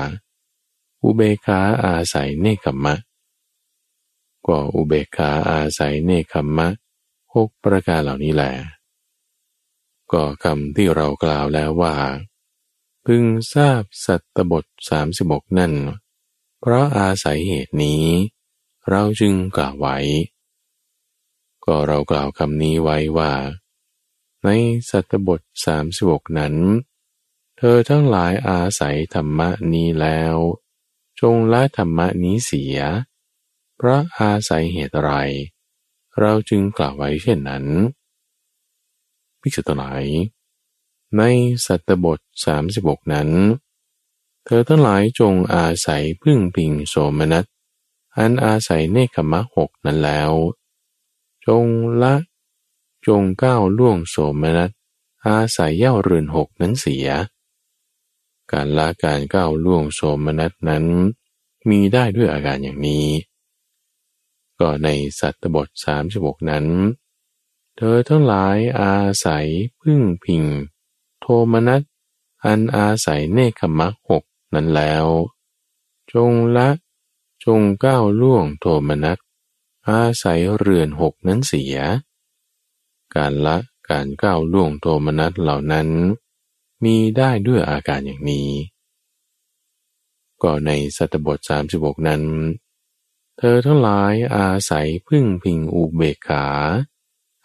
[1.04, 2.96] อุเบกาอาศัยเนคขมะ
[4.48, 6.68] ก็อุเบกขาอาศัยเนคขมะ
[7.34, 8.54] หกประการเหล่านี้แหละ
[10.12, 11.96] ก็คำที่เรากล่าวแล้วว่า
[13.06, 15.74] พึงทราบสัตตบทสามสิบกนั่น
[16.60, 18.04] เพราะอาศัยเหตุนี้
[18.90, 19.98] เราจึงกล่าวไว้
[21.66, 23.32] ก็เรากล่าวคำนี้ไว้ว่า
[24.44, 24.50] ใน
[24.90, 26.56] สัตตบทสามสิบกนั้น
[27.58, 29.40] เธอทั้งหลายอาศัยธรรม
[29.74, 30.36] นี้แล้ว
[31.22, 32.78] จงละธรรมนี้เสีย
[33.76, 35.12] เพราะอาศัยเหตุไร
[36.20, 37.66] เราจึงกล่าวไว้เช่นนั้น
[39.42, 40.04] ภิกษุทั้งหลาย
[41.18, 41.22] ใน
[41.66, 43.30] สัตตบทสามสิบกนั้น
[44.46, 47.46] เธอทั้งหลายจงอาศัยพึ่งพิงโสมนัส
[48.18, 50.32] อันอาศัยเนคขมะหกนั้นแล้ว
[51.48, 51.66] จง
[52.02, 52.14] ละ
[53.08, 54.72] จงก้าวล่วงโสมนัส
[55.26, 57.08] อาศัยเย่าเรือนหกนั้นเสีย
[58.52, 60.86] การละการก้าวล่วงโสมนัสนั้น
[61.70, 63.08] มีได้ด้วยอาการอย่างนี้
[64.60, 64.88] ก็ใน
[65.20, 66.66] สัตตบทสามสิบกนั้น
[67.78, 69.46] เธอทั้งหลายอาศัย
[69.82, 70.44] พึ่งพิง
[71.20, 71.82] โทมนัส
[72.46, 75.06] อันอาศัยเนคขมะหกนั้นแล้ว
[76.14, 76.70] จงละ
[77.44, 79.18] จงก้าวล่วงโทมนัส
[79.90, 81.76] อาศัยเรือนหกนั้นเสีย
[83.16, 83.58] การละ
[83.90, 85.88] การก้าวล่วงโทมนัสเหล่านั้น
[86.84, 88.50] มีได้ด้วยอาการอย่างนี้
[90.42, 92.24] ก็ในสัตบทสามสิบกนั้น
[93.38, 96.46] เธอทั้งหลายอาศัยพึ่งพิงอุเบกขา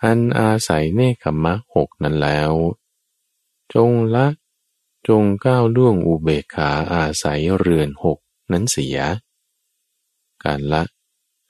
[0.03, 2.53] อันอาศัยเนคขมะหกนั้นแล้ว
[3.75, 4.27] จงละ
[5.09, 8.19] จงก้าวล่วงอุเบกขาอาศัยเรือนหก
[8.53, 8.99] นั้นเสีย
[10.45, 10.83] การละ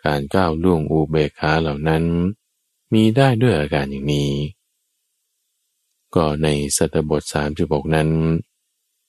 [0.04, 2.04] การก้าวล่วงอุเบกขาเหล่านั้น
[2.92, 4.32] มีได้ด้วยอาการอย่างนี้
[6.14, 8.10] ก็ในสัตบทสามสิบกนั้น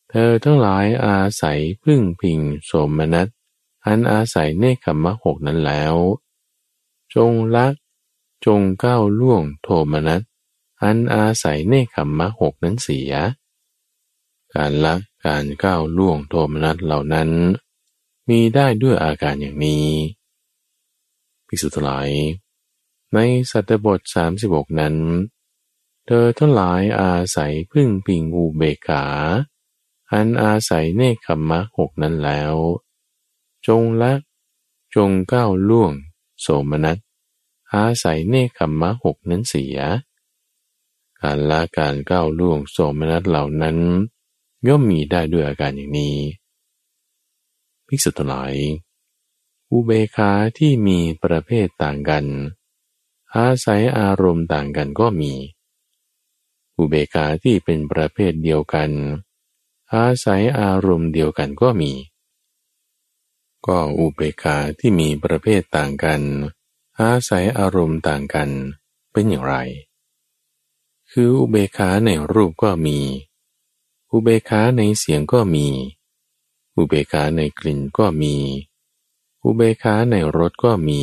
[0.10, 3.28] เธอทั้งหลายอาศัยพึ่งพิงสมนัต
[3.86, 5.96] อันอาศัยเนคขมะหกนั้นแล้ว
[7.14, 7.68] จงละ
[8.46, 10.22] จงก้าวล่วงโทมนัต
[10.84, 13.12] อันอาศัยเนคขมมะหกนั้นเสีย
[14.54, 17.30] การละการก้าวล่วงโทมนัสเหล่านั้น
[18.30, 19.88] มีได้ด้วยอาการอย่างนี้
[21.54, 22.10] พิสุทธิ์หลาย
[23.14, 23.20] ใน
[23.52, 24.96] สัตบทสามสิบกนั้น
[26.06, 29.06] เธอทั้งหลายอาศัยพึ่งพิงอุเบกขา
[30.12, 32.54] อันอาศัยเนคขมมะหกนั้นแล้ว
[33.68, 34.14] จงละ
[34.96, 35.92] จงก้าวล่วง
[36.42, 36.98] โสมนัส
[37.74, 39.78] อาศัยเนคขมมะหกนั้นเสีย
[41.22, 43.78] การละการก้าวล่วงโสมนัสเหล่านั้น
[44.68, 46.18] ย่อมมีได้ด้วยอาการอย่างนี้
[47.88, 48.54] ภิกษุทั้งหลาย
[49.72, 52.26] อุเบคาที่มีประเภทต่างกัน
[53.36, 55.34] อาศัยอารมณ์ต่างกันก็มี
[56.78, 58.90] อุเบคาที่เป็นประเภทเดียวกัน
[59.94, 61.92] อาศัยอารมณ์เดียวกันก็มี
[63.68, 66.22] ก็อุเบคาที่มีประเภทต่างกัน
[67.00, 68.50] อาศัยอารมณ์ต่างกัน
[69.12, 69.56] เป็นอย่างไร
[71.12, 73.00] คืออุเบกขาในรูปก็มี
[74.12, 75.68] อุเบกขาในเสียงก็มี
[76.76, 78.36] อุเบกขาในกลิ่นก็มี
[79.44, 81.02] อุเบกขาในรสก็มี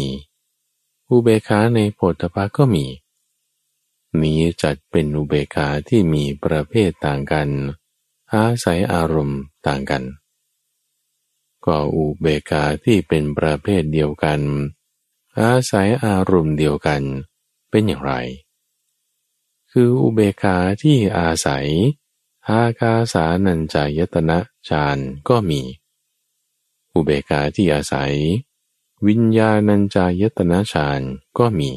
[1.10, 2.86] อุเบกขาในโผฏฐะก็มี
[4.20, 7.48] นี้จัดเป็นอุเบกขาที่มีประเภทต่างกัน
[8.32, 10.04] อาศัยอารมณ์ต่างกัน
[11.64, 14.40] ก็อุเบกขาที่เป็นประเภทเดียวกัน
[15.40, 17.02] อาศัยอารมณ์เดียวกัน
[17.70, 18.12] เป็นอย่างไร
[19.72, 21.66] คืออุเบกขาที่อาศัย
[22.48, 24.98] อากาสานัญจายตนะฌาน
[25.28, 25.60] ก็มี
[26.94, 28.14] อุเบกขาที่อาศัย
[29.06, 31.00] วิญญาณัญจายตนะฌาน
[31.38, 31.70] ก็มี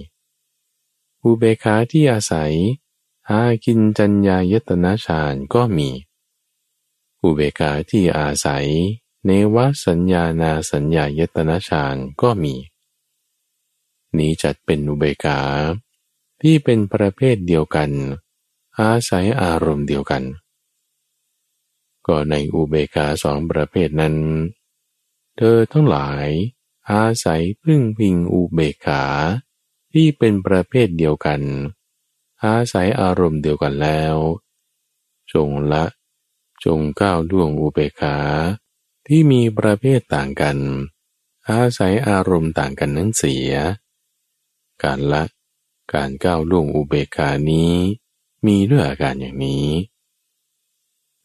[1.23, 2.53] อุเบกขาที่อาศัย
[3.29, 5.89] อากินจัญญายตนะฌานก็มี
[7.23, 8.67] อุเบกขาที่อาศัย
[9.25, 12.55] เนวสัญญานาสัญญายตนะฌานก็มี
[14.17, 15.39] นี้จัดเป็นอุเบกขา
[16.41, 17.89] ที่เป็นประเภทเดียวกัน
[18.79, 20.23] อาศัยอารมณ์เดียวกัน
[22.07, 24.15] ก็ในอุเบกขาสองประเภทนั้น
[25.43, 26.27] เธอทั้งหลาย
[26.91, 29.03] อาศัยพึ่งพิงอุเบกขา
[29.93, 31.41] ที่เป็นประเภทเดียวกัน
[32.43, 34.15] อาศัยอารมณ์เดียวกันแล้ว
[35.33, 35.85] จงละ
[36.65, 38.17] จงก้าวล่วงอุเบกขา
[39.07, 40.57] ที่มีประเภทต่างกัน
[41.49, 43.51] อาศัยอารมณ์ต่างกันนั้นเสีย
[44.83, 45.23] การละ
[45.93, 47.73] การก้าวล่วงอุเบกขานี้
[48.45, 49.67] มีด้วยอาการอย่างนี้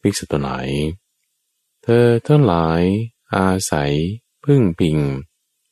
[0.01, 0.49] ภิกษุตัวไหน
[1.83, 2.83] เธอทั้งหลาย
[3.35, 3.93] อาศัย
[4.43, 4.97] พึ่งพิง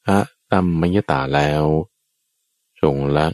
[0.07, 0.19] อะ
[0.51, 1.63] ตัมมยตาแล้ว
[2.81, 3.27] จงละ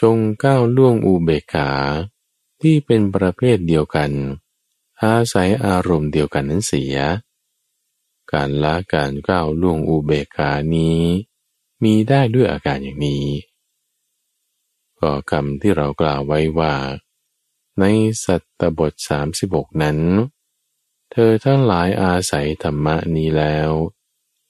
[0.00, 1.70] จงก้าวล่วงอุเบกขา
[2.60, 4.10] ที่เป็นประเภทเดียวกัน
[5.02, 6.96] อาศัยอารมณ์เดียวกันนั้นเสีย
[8.32, 11.00] การละการก้าวล่วงอุเบกขานี้
[11.82, 13.26] มีได้ด้วยอาการอย่างนี้
[15.00, 16.74] ก็คำที่เรากล่าวไว้ว่า
[17.78, 17.84] ใน
[18.24, 19.98] สัตตบทสามสิบกนั้น
[21.28, 23.70] อทั้งหลายอาศัยธรรมะนี้แล้ว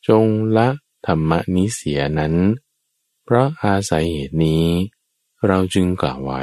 [0.08, 0.26] จง
[0.56, 0.68] ละ
[1.06, 2.34] ธรรมะนี้เสียนั้น
[3.24, 4.66] เพราะอาศัยเหตุนี้
[5.46, 6.42] เราจึงกล่าวไว้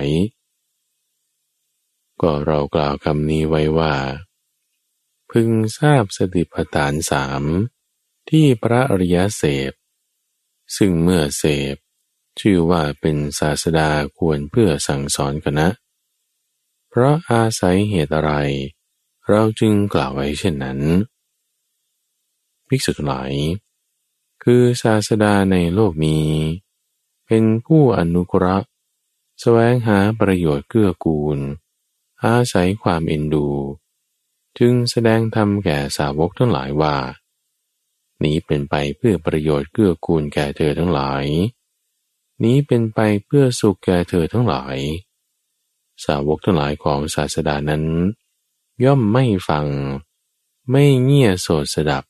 [2.21, 3.95] ก็เรากล่าวคำนี้ไว้ว่า
[5.31, 7.43] พึงทราบสติปัฏฐานสาม
[8.29, 9.71] ที่พระอริยเสพ
[10.77, 11.75] ซึ่งเมื่อเสพ
[12.39, 15.69] ชื่อว่าเป็นศาสดาควรเพื่อสั่งสอนกันนะ
[16.89, 18.33] เพราะอาศัยเหตุอะไร
[19.29, 20.79] เราจึงกล่าวไว้เช่นนั้น
[22.67, 23.31] ภิกษุทั้งหลาย
[24.43, 26.27] คือศาสดาในโลกนี้
[27.27, 28.69] เป็นผู้อนุกรห์
[29.39, 31.39] แสวงหาประโยชน์เกื้อกูล
[32.23, 33.47] อาศัยความเอ็นดู
[34.57, 36.95] จึงแสดงธรรมแก่สาวกทั้งหลายว่า
[38.23, 41.25] นี้เป็นไปเพื่อประโยชน์เกื้อกูลแก่เธอทั้งหลาย
[42.43, 44.77] นี้เป็นไปเพื่อสุขแก่เธอทั้งหลาย
[46.05, 47.83] สาวกทั้งหลายของศาสดานั้น
[48.83, 49.67] ย่อมไม่ฟัง
[50.69, 52.03] ไม่เงี่ยโสดสดับ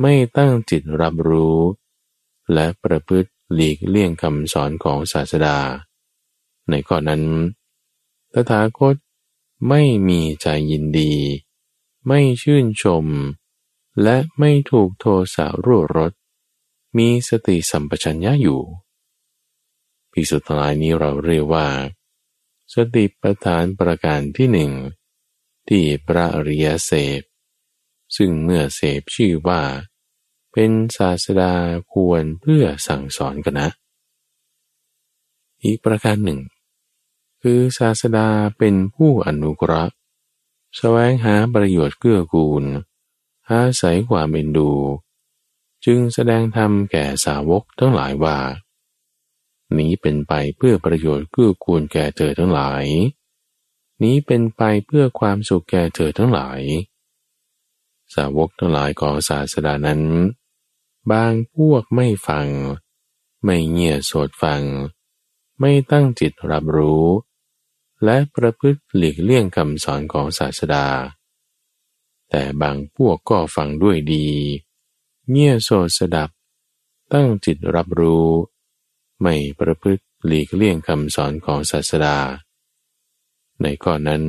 [0.00, 1.58] ไม่ตั้งจิตรับรู้
[2.52, 5.58] และประพฤติหลีกเลี่ยงคำสอนของศาสดา
[6.68, 7.22] ในข้อนั้น
[8.32, 8.96] ตถาคต
[9.68, 11.12] ไม่มีใจยินดี
[12.06, 13.06] ไม่ชื่นชม
[14.02, 16.12] และไม่ถูกโทสะรั่วรถ
[16.96, 18.60] มีสติสัมปชัญญะอยู่
[20.12, 21.66] พิสุทธิ์ลายนี้เราเรียกว่า
[22.74, 24.70] สติปัฏฐานประการที่หนึ่ง
[25.68, 27.20] ที่พระอริยเสพ
[28.16, 29.62] ซึ่งเมื่อเสพชื่อว่า
[30.52, 31.54] เป็นศาสดา
[31.92, 33.68] ควรเพื่อสั่งสอนกันนะ
[35.64, 36.40] อีกประการหนึ่ง
[37.42, 39.84] คือศาสดาเป็นผู้อนุกระ
[40.76, 42.64] แสวงหาประโยชน์เกื้อกูล
[43.50, 44.70] อาศัยความเอ็นดู
[45.84, 48.38] จึงแสดงธรรมแก่สาวกทั้งหลายว่า
[49.78, 52.84] นี้เป็นไปเพื่อประโยชน์เกื้อกูลแก่เธอทั้งหลาย
[54.02, 56.60] นี้เป็นไปเพื่อความสุขแก่เธอทั้งหลาย
[58.14, 60.02] สาวกทั้งหลายของศาสดานั้น
[61.12, 62.48] บางพวกไม่ฟัง
[63.44, 64.62] ไม่เงี่ยโสดฟัง
[65.60, 67.06] ไม่ตั้งจิตรับรู้
[68.04, 70.86] และประพฤติหลีกเลี่ยงคำสอนของศาสดา
[72.30, 74.28] แต่บางพวกก็ฟังด้วยดี
[75.30, 76.30] เงี่ยโสดสดับ
[77.12, 78.28] ตั้งจิตรับรู้
[79.20, 82.16] ไม่ประพฤติหลีกเลี่ยงคำสอนของศาสดา
[83.62, 84.24] ในข้อนั้น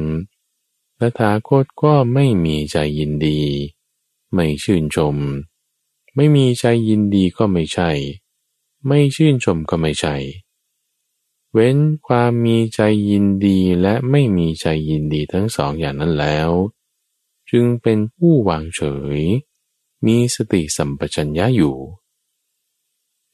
[0.97, 3.41] พระถาคตก็ไม่มีใจยินดี
[4.33, 5.15] ไม่ชื่นชม
[6.15, 7.91] ไม่มีใจยินดีก็ไม่ใช่
[8.87, 10.15] ไม่ชื่นชมก็ไม่ใช่
[11.53, 16.49] เว้นความมีใจยินดีและไม่มีใจยินดีทั้งสองอย่างนั้นแล้ว
[17.49, 18.81] จึงเป็นผู้วางเฉ
[19.17, 19.19] ย
[20.05, 21.77] มีสติสัมปชัญญะอยู่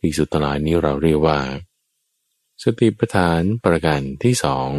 [0.01, 1.39] อีกสุดท้ายนี้เราเรียกว่า
[2.63, 4.71] สติปัฏฐานประการที่สอง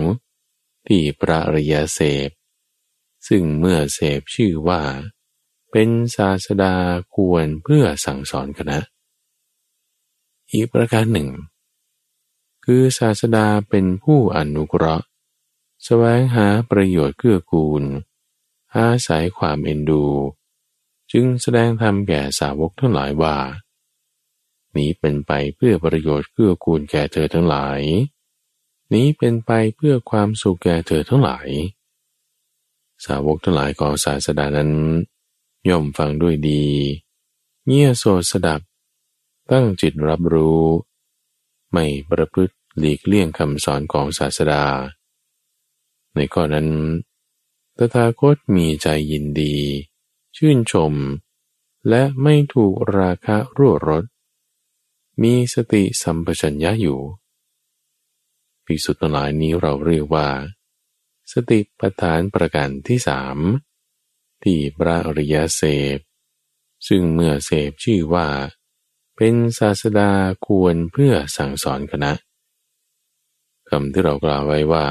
[0.89, 2.31] ที่พระริยเสพ
[3.29, 4.83] ซึ่งเมื่อเสพชื่อว่า
[5.71, 6.75] เป็นศาสดา
[7.15, 8.79] ควรเพื่อสั่งสอนคณะ
[10.53, 11.29] อีกประการหนึ่ง
[12.65, 15.07] คือศาสดาเป็นผู้อนุเคราะห์
[15.85, 17.85] แสวงหาประโยชน์เกื้อกูล
[18.77, 20.05] อาศัยความเอ็นดู
[21.13, 23.37] จึงแสดงธรรมแก่สาวกทั้งหลายว่า
[24.77, 27.81] นี้เป็นไปเพื่อประโยชน์เพื่อกูลแก่เธอทั้งหลาย
[28.95, 31.49] นี้เป็นไปเพื่อความสุขแก่เธอทั้งหลาย
[33.05, 34.73] สาวกทั้งหลายของศาสดานั้น
[35.69, 36.65] ย่อมฟังด้วยดี
[37.67, 38.61] เงี่ยโสดสดับ
[39.51, 40.65] ตั้งจิตรับรู้
[41.73, 44.65] ไม่ประพฤติหลีกเลี่ยงคำสอนของศาสดา
[46.15, 46.69] ในข้อนั้น
[47.77, 49.57] ตถาคตมีใจยินดี
[50.37, 50.93] ชื่นชม
[51.89, 54.05] และไม่ถูกราคะรั่วรด
[55.23, 57.01] มีสติสัมปชัญญะอยู่
[58.67, 60.29] ภิกษุทั้งหลายนี้เราเรียกว่า
[61.33, 63.39] สติปัฏฐานประการที่สาม
[64.43, 65.63] ที่พระอริยเส
[65.97, 65.99] พ
[66.89, 68.29] ซึ่งเมื่อเสพชื่อว่า
[69.17, 70.11] เป็นศาสดา
[70.47, 72.13] ควรเพื่อสั่งสอนคณะ
[73.69, 74.87] คำที่เรากล่าวไว้ว่า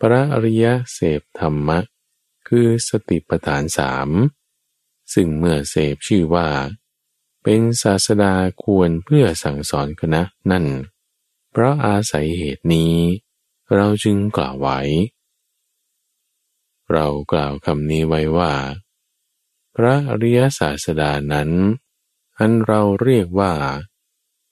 [0.00, 1.78] พระอริยเสพธรรมะ
[2.48, 4.10] คือสติปัฏฐานสาม
[5.14, 6.48] ซึ่งเมื่อเสพชื่อว่า
[7.42, 10.66] เป็นศาสดาควรเพื่อสั่งสอนคณะนั่น
[11.58, 12.94] เพราะอาศัยเหตุนี้
[13.74, 14.80] เราจึงกล่าวไว้
[16.92, 18.52] เรากล่าวคำนี้ไว้ว่า
[19.74, 21.50] พระอริยศาสดานั้น
[22.38, 23.52] อันเราเรียกว่า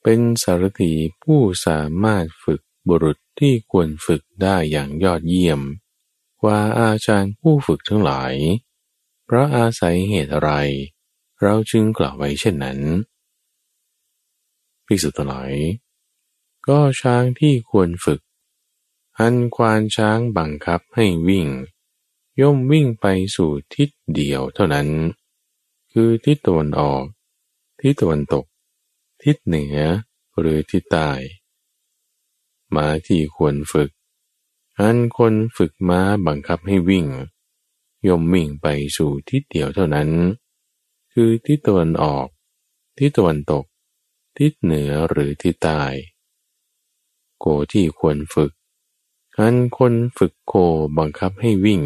[0.03, 0.93] เป็นสารถี
[1.23, 5.61] ผู้สามารถฝึกบุรุษที่ควรฝึกได้อย่างยอดเยี่ยม
[6.41, 8.33] กว่าอาจารย์ผู้ฝึกทั้งหลาย
[9.25, 10.51] เพราะอาศัยเหตุอะไร
[11.41, 12.79] เราจึงกล่าวไว้เช่นนั้น
[14.85, 15.53] พิสุทธิ์หลาย
[16.67, 18.21] ก็ช้างที่ควรฝึก
[19.19, 21.47] อันควานช้างบังคับให้วิ่ง
[22.41, 23.05] ย่อมวิ่งไป
[23.35, 24.89] สู่ทิศเดียวเท่านั้น
[25.91, 27.03] คือทิศตะวันออก
[27.81, 28.45] ทิศตะวันตก
[29.23, 29.77] ทิศเหนือ
[30.39, 31.09] หรือทิศใต้
[32.75, 33.89] ม้าที่ควรฝึก
[34.79, 37.05] อันคนฝึกม้าบังคับให้วิ่ง
[38.07, 40.09] ย่อมวิ่งไปสู่ทิศเดียวเท่านั้น
[41.13, 42.27] คือทิศตะวันออก
[42.97, 43.65] ทิศตะวันตก
[44.37, 45.83] ทิศเหนือหรือทิศใต้
[47.47, 48.51] โกที่ควรฝึก
[49.37, 50.53] อันคนฝึกโค
[50.97, 51.81] บังคับให้วิ่ง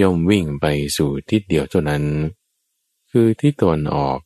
[0.00, 2.04] ย่อมวิ่งไปสู่ทิศเดียวเท่านั้น
[3.10, 4.18] คือทิศตะวันออก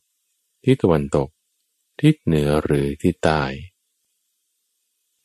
[0.63, 1.29] ทิศตะวันตก
[2.01, 3.41] ทิศเหนือหรือทิศใต้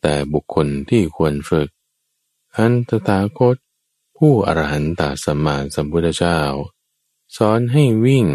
[0.01, 1.69] แต่บุคคลที่ควรฝึก
[2.57, 3.57] อันตถาคต
[4.17, 6.41] ผู้อรหันตสัมมาสัมพุทธเจ้า
[7.37, 8.27] สอนให้วิ่ง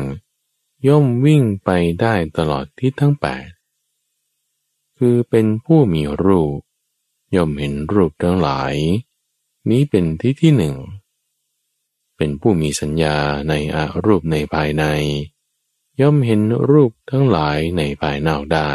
[0.88, 1.70] ย่อมวิ่งไป
[2.02, 3.48] ได้ตลอดทิศทั้งแปด
[4.98, 6.60] คือเป็นผู้มีรูป
[7.36, 8.76] ย่อมเห็นรูปทั้งหลาย
[9.70, 10.76] นี้เป็นที่ที่หนึ่ง
[12.18, 13.18] เป็นผู้มีสัญญา
[13.50, 14.86] ในอารูปในภายใน
[16.02, 18.72] ย่อมเห็นรูปทั้งหลายในภายนอกได้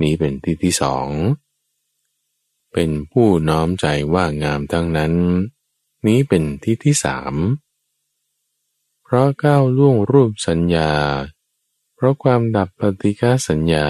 [0.00, 1.08] นี้เป็นที่ที่สอง
[2.72, 5.14] เป็นผู้น้อมใจว่างามทั้งนั้น
[6.06, 7.34] นี้เป็นที่ที่สาม
[9.02, 10.92] เพราะก้าวล่วงรูปสัญญา
[11.94, 13.88] เพราะความดับปฏิฆาสัญญา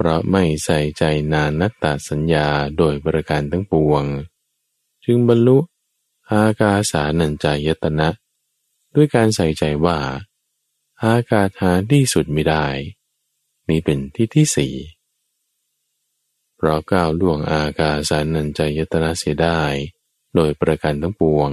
[0.00, 4.04] เพราะไม่ใส่ใจนานัตตสัญญาโดยประการทั้งปวง
[5.04, 5.58] จึงบรรลุ
[6.32, 8.08] อากาสานัญจายตนะ
[8.94, 9.98] ด้วยการใส่ใจว่า
[11.04, 12.66] อากาศหาที่สุดไม่ได้
[13.68, 14.74] นี้เป็นที่ที่สี่
[16.56, 19.60] เพราะก้าวล่วงอากาสานัญจายตนะเสียได้
[20.34, 21.50] โดยประการทั้งปวง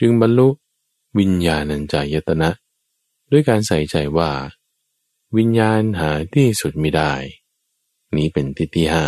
[0.00, 0.48] จึงบรรลุ
[1.18, 2.50] วิญญาณัญจายตนะ
[3.30, 4.30] ด้วยการใส่ใจว่า
[5.36, 7.12] วิญญาณหาที่สุดม่ได้
[8.16, 9.06] นี้เป็นทิฏฐิห้า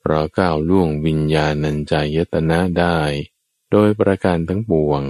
[0.00, 2.98] เพราะก้าวล่วงวิญญาณัญจายตนะได้
[3.70, 5.02] โดยประการทั้งปวง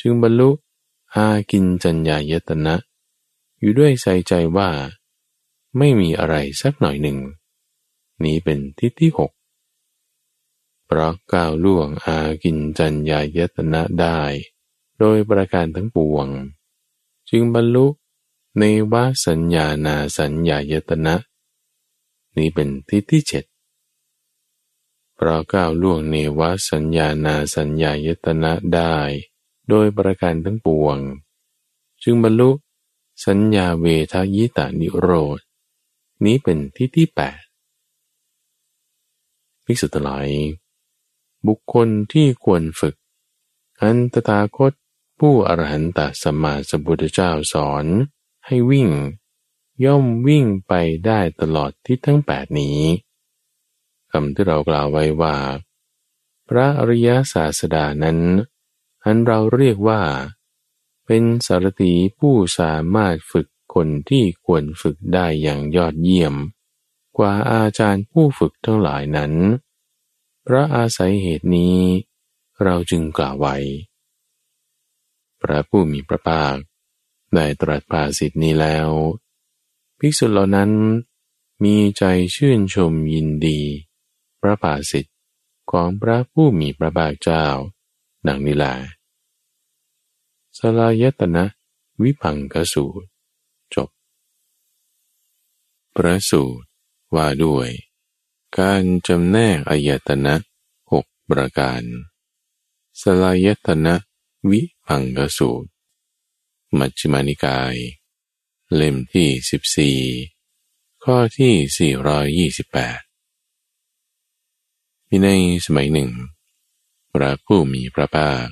[0.00, 0.50] จึงบรรลุ
[1.14, 2.74] อากินจัญญายตนะ
[3.60, 4.70] อยู่ด้วยใส่ใจว่า
[5.78, 7.18] ไม่มีอะไรสักหน่อยหนึ่ง
[8.24, 9.30] นี้เป็นทิศที่หก
[10.86, 14.20] เพราะก้าวล่วงอากินจัญญายตนะได้
[14.98, 16.26] โดยประการทั้งปวง
[17.30, 17.86] จึงบรรลุ
[18.58, 21.14] ในวาสัญญานาสัญญายตนะ
[22.36, 23.44] นี้เป็นทิศที่เจ็ด
[25.14, 26.40] เพราะก้าวล่วงในว
[26.70, 28.96] สัญญานาสัญญายตนะได้
[29.68, 30.98] โดยประการทั้งปวง
[32.02, 32.50] จึงบรรลุ
[33.26, 35.40] สัญญาเวทายตานิโรธ
[36.24, 37.40] นี้เป็นที่ที่แปด
[39.64, 40.28] ภิกษุทั้งหลาย
[41.46, 42.94] บุคคลที่ควรฝึก
[43.80, 44.72] อันตถาคต
[45.18, 47.86] ผู้อรหันตสัมมาสัมพุทธเจ้าสอน
[48.46, 48.88] ให้วิ่ง
[49.84, 50.72] ย่อมวิ่งไป
[51.06, 52.80] ได้ตลอดที่ทั้งแปดนี้
[54.10, 55.36] คำที่เรากล่าวไว้ว่า
[56.48, 58.18] พระอริยศาสดานั้น
[59.04, 60.02] อันเราเรียกว่า
[61.06, 66.34] เป็นสารตีผู้สามารถฝึกคนที่ควรฝึกได้อย่างยอดเยี่ยม
[67.18, 69.32] กว่าอาจารย์ผู้ฝึกทั้งหลายนั้น
[70.46, 71.78] พระอาศัยเหตุนี้
[72.62, 73.56] เราจึงกล่าวไว้
[75.42, 76.54] พระผู้มีพระภาค
[77.34, 78.88] ได้ตรัสภาสิทธินี้แล้ว
[79.98, 80.70] ภิกษุเหล่านั้น
[81.64, 82.04] มีใจ
[82.34, 83.60] ชื่นชมยินดี
[84.40, 85.12] พระภาสิทธิ
[85.70, 87.44] ของพระผู้มีพระภาคเจ้า
[88.26, 88.74] ดังนี้แหละ
[90.58, 91.44] สลายตนะ
[92.02, 93.10] วิพังกสูตร
[95.94, 96.66] พระสูตร
[97.14, 97.68] ว่าด้วย
[98.58, 100.34] การจำแนกอายตนะ
[100.92, 101.82] หกประการ
[103.00, 103.94] สลายตนะ
[104.50, 105.68] วิพังกสูตร
[106.78, 107.74] มัชฌิมานิกาย
[108.74, 109.98] เล่มที่สิบสี่
[111.04, 113.00] ข้อที่สี่ร้อยยี่สิบแปด
[115.08, 115.28] มีใน
[115.66, 116.10] สมัยหนึ่ง
[117.12, 118.46] พระผู้มีพระภาค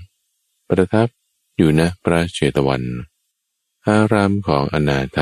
[0.68, 1.08] ประทับ
[1.56, 2.84] อยู่ณพระเชตวัน
[3.86, 5.18] อารามของอนาถ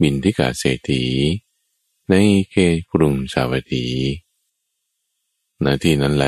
[0.00, 1.04] บินทิกาเศรษฐี
[2.10, 2.14] ใน
[2.50, 3.86] เขตกรุงสาวัตถี
[5.64, 6.26] ณที่นั้นแล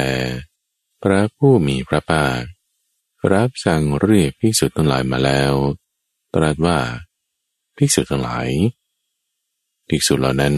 [1.03, 2.27] พระผู้มีพระภา
[3.23, 5.55] ครับสั่งเรียกภิกษุทั้งหลายมาแล้ว
[6.35, 6.79] ตรัสว่า
[7.77, 8.49] ภิกษุทั้งหลาย
[9.89, 10.57] ภิกษุเหล่านั้น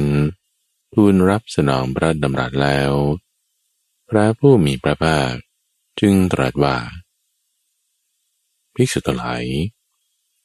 [0.93, 2.93] ทูลรับสนองพระดำรัสแล้ว
[4.09, 5.33] พระผู้มีพระภาค
[6.01, 6.77] จึงตรัสว่า
[8.75, 9.45] ภิกษุทั้งหลาย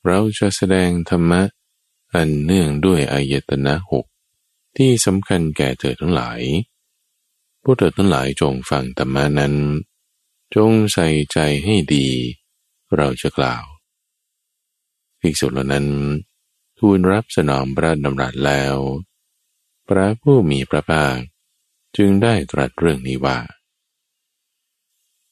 [0.05, 1.41] เราจะแสดงธรรมะ
[2.13, 4.05] อันเนื่องด้วยอายตนะหก
[4.77, 6.41] ที่สำคัญแก่เธอทั้งหลาย
[7.63, 9.55] พวกเธอทั้งหลายจงฟังธรรมานั้น
[10.55, 12.07] จงใส่ใจให้ดี
[12.95, 13.63] เราจะกล่าว
[15.25, 15.87] ภิกษุเหล่านั้น
[16.79, 18.75] ทูลรับสนองพระดำรัสแล้ว
[19.87, 21.17] พระผู้มีพระภาค
[21.97, 23.39] จึงได้ตรัสเรื่องนี้ว่า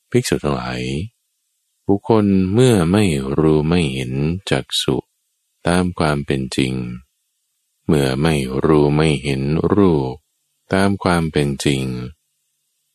[0.09, 0.81] ภิกษุทั้งหลาย
[1.87, 3.03] บุคคลเมื่อไม่
[3.39, 4.13] รู้ไม่เห็น
[4.49, 4.97] จักสุ
[5.67, 6.73] ตามความเป็นจริง
[7.87, 8.35] เมื่อไม่
[8.65, 9.41] รู้ไม่เห็น
[9.73, 10.13] รูป
[10.73, 11.83] ตามความเป็นจริง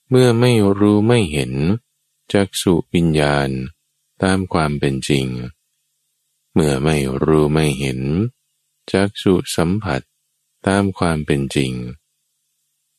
[0.09, 1.53] เมื่อไม่รู้ไม่เห็น
[2.33, 3.49] จักสุวิญญาณ
[4.23, 5.27] ตามความเป็นจริง
[6.59, 8.01] มื่อไม่รู้ไม่เห็น
[8.93, 10.01] จักสุสัมผัส
[10.67, 11.73] ตามความเป็นจริง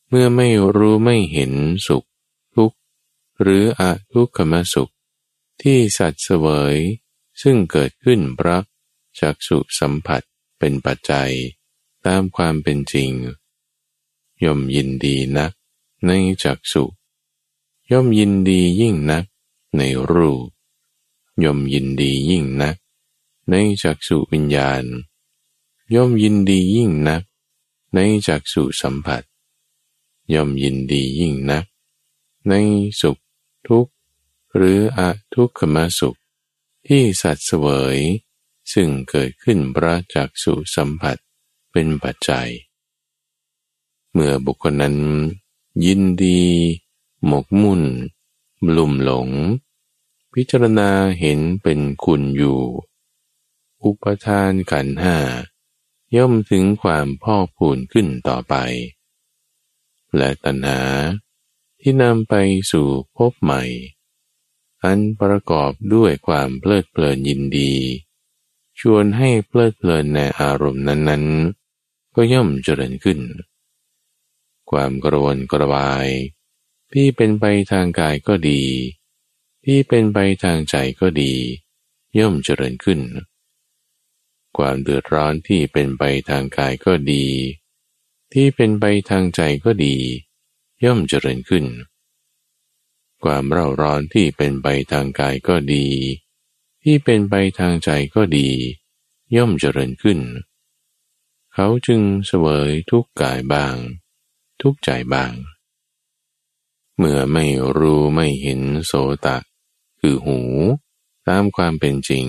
[0.08, 1.52] เมื่อไม่รู้ไม่เห็น
[1.86, 2.06] สุข
[2.54, 2.78] ทุกข์
[3.40, 3.82] หรืออ
[4.12, 4.92] ทุกขมสุข
[5.62, 6.76] ที่สัตว์เสวย
[7.42, 8.62] ซึ่งเกิดขึ้นเพราะ
[9.20, 10.22] จักสุสัมผัส
[10.58, 11.32] เป็นปัจจัย
[12.06, 13.10] ตามความเป็นจริง
[14.44, 15.52] ย่อมยินดีนัก
[16.06, 16.10] ใน
[16.44, 16.84] จักสุ
[17.90, 19.24] ย่อมยินดียิ่งนัก
[19.76, 20.48] ในรูป
[21.44, 22.76] ย่อมยินดียิ่งนัก
[23.50, 24.84] ในจักสุวิญญาณ
[25.94, 27.22] ย่อมยินดียิ่งนัก
[27.94, 29.22] ในจักสุสัมผัส
[30.32, 31.64] ย่อมยินดียิ่งนัก
[32.48, 32.52] ใน
[33.00, 33.18] สุข
[33.66, 33.92] ทุกข์
[34.56, 35.00] หรืออ
[35.34, 36.16] ทุกขมสุข
[36.86, 37.98] ที่สัตว์เสวย
[38.72, 41.16] ซึ่งเกิดขึ้นพระจากสุสัมผัส
[41.72, 42.50] เป็นปัจจัย
[44.12, 44.96] เมื่อบุคคลนั้น
[45.84, 46.40] ยินดี
[47.26, 47.82] หมกมุ่น
[48.64, 49.28] บลุ่มหลง
[50.32, 50.90] พิจารณา
[51.20, 52.60] เห็นเป็นคุณอยู่
[53.84, 55.16] อุปทานขันห้า
[56.16, 58.54] ย่อมถึงความพ่อพูนขึ้นต่อไป
[60.16, 60.80] และตัณหา
[61.80, 62.34] ที่นำไป
[62.72, 63.62] สู่พบใหม่
[64.84, 67.72] อันประกอบด้วยความเพลิดเพลินยินดี
[68.80, 73.20] ชวนให้เพลิดเพลินในอารมณ์นั้นๆ ก็ย่อมเจริญขึ้น
[74.70, 76.08] ความกระวนกระวาย
[76.92, 78.62] ที่เป็นไปทางกายก็ดี
[79.64, 81.32] ที่เป็นไปทางใจก็ดี
[82.18, 83.00] ย่อมเจริญขึ้น
[84.56, 87.26] ความเดือดร้อนที่เป็นไปทางกายก็ดี
[88.32, 89.96] ที่เป็นไปทางใจก็ดี
[90.84, 91.66] ย่อมเจริญขึ้น
[93.22, 95.86] ความเร่าร้อนที่เป็นไปทางกายก็ดี
[96.82, 98.48] ที่เป็นไปทางใจก็ดี
[99.36, 100.18] ย่อมเจริญขึ้น
[101.54, 103.76] เขาจึงเสวยทุกกายบาง
[104.60, 105.32] ทุกใจบาง
[106.96, 107.46] เมื่อไม่
[107.76, 108.92] รู้ไม่เห็นโส
[109.24, 109.38] ตะ
[110.00, 110.40] คือหู
[111.28, 112.26] ตามความเป็นจริง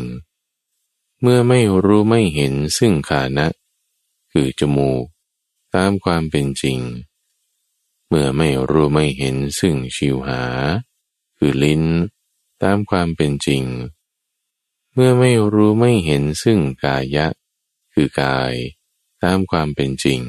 [1.21, 3.47] เมื่อไม่รู้ไม่เห็นซึ่งขานะ
[4.31, 5.05] คือจมูก
[5.75, 6.79] ตามความเป็นจริง
[8.07, 10.43] เมื่อไม่รู้ไม่เห็นซึ่งชิวหา
[11.37, 11.83] คือลิ้น
[12.63, 13.63] ตามความเป็นจริง
[14.93, 17.27] เมื่อไม่รู้ไม่เห็นซึ่งกายะ
[17.93, 18.53] คือกาย
[19.23, 20.21] ตามความเป็นจริง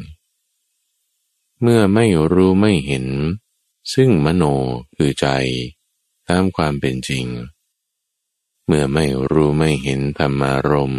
[1.62, 3.06] เมื่อไม่รู้ไม่เห็น
[3.94, 4.44] ซึ่งมโน
[4.96, 5.26] คือใจ
[6.28, 7.26] ตามความเป็นจริง
[8.66, 10.94] เมื่อไม่รู้ไม่เห็นธรรมารม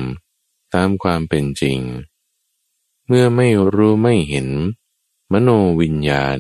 [0.74, 1.80] ตามความเป็นจริง
[3.08, 4.50] เมื่อไม่รู้ไม่เห็น
[5.32, 5.50] มโน
[5.82, 6.40] วิญญาณ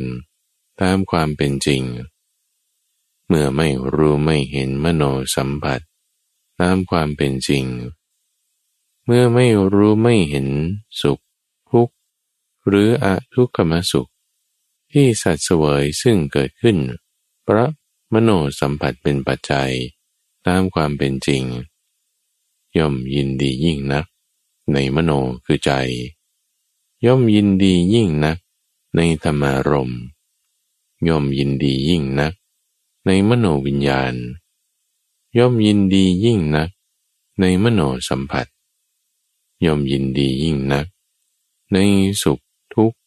[0.81, 1.83] ตามความเป็นจริง
[3.27, 5.03] เมื่อไม่รู้ไม่เห็นมโน
[5.35, 5.81] สัมผัส
[6.61, 7.65] ตามความเป็นจริง
[9.05, 10.47] เมื่อไม่รู้ไม่เห็น
[11.01, 11.19] สุข
[11.69, 11.93] ทุกข์
[12.67, 14.09] หรืออทุกขมสุข
[14.91, 16.77] ที่สัตว์เสวยซึ่งเกิดขึ้น
[17.47, 17.65] พระ
[18.13, 19.71] มโนสัมผัสเป็นปัจจัย
[20.47, 21.43] ตามความเป็นจริง
[22.77, 24.05] ย่อมยินดียิ่งนัก
[24.73, 25.11] ในมโน
[25.45, 25.71] คือใจ
[27.05, 28.37] ย่อมยินดียิ่งนัก
[28.95, 29.91] ในธรรมารม
[31.07, 32.33] ย่อมยินดียิ่งนัก
[33.05, 34.13] ในมโนวิญญาณ
[35.37, 36.69] ย่อมยินดียิ่งนัก
[37.39, 38.47] ในมโนสัมผัส
[39.65, 40.85] ย่อมยินดียิ่งนัก
[41.73, 41.77] ใน
[42.23, 42.39] สุข
[42.73, 42.97] ทุกข์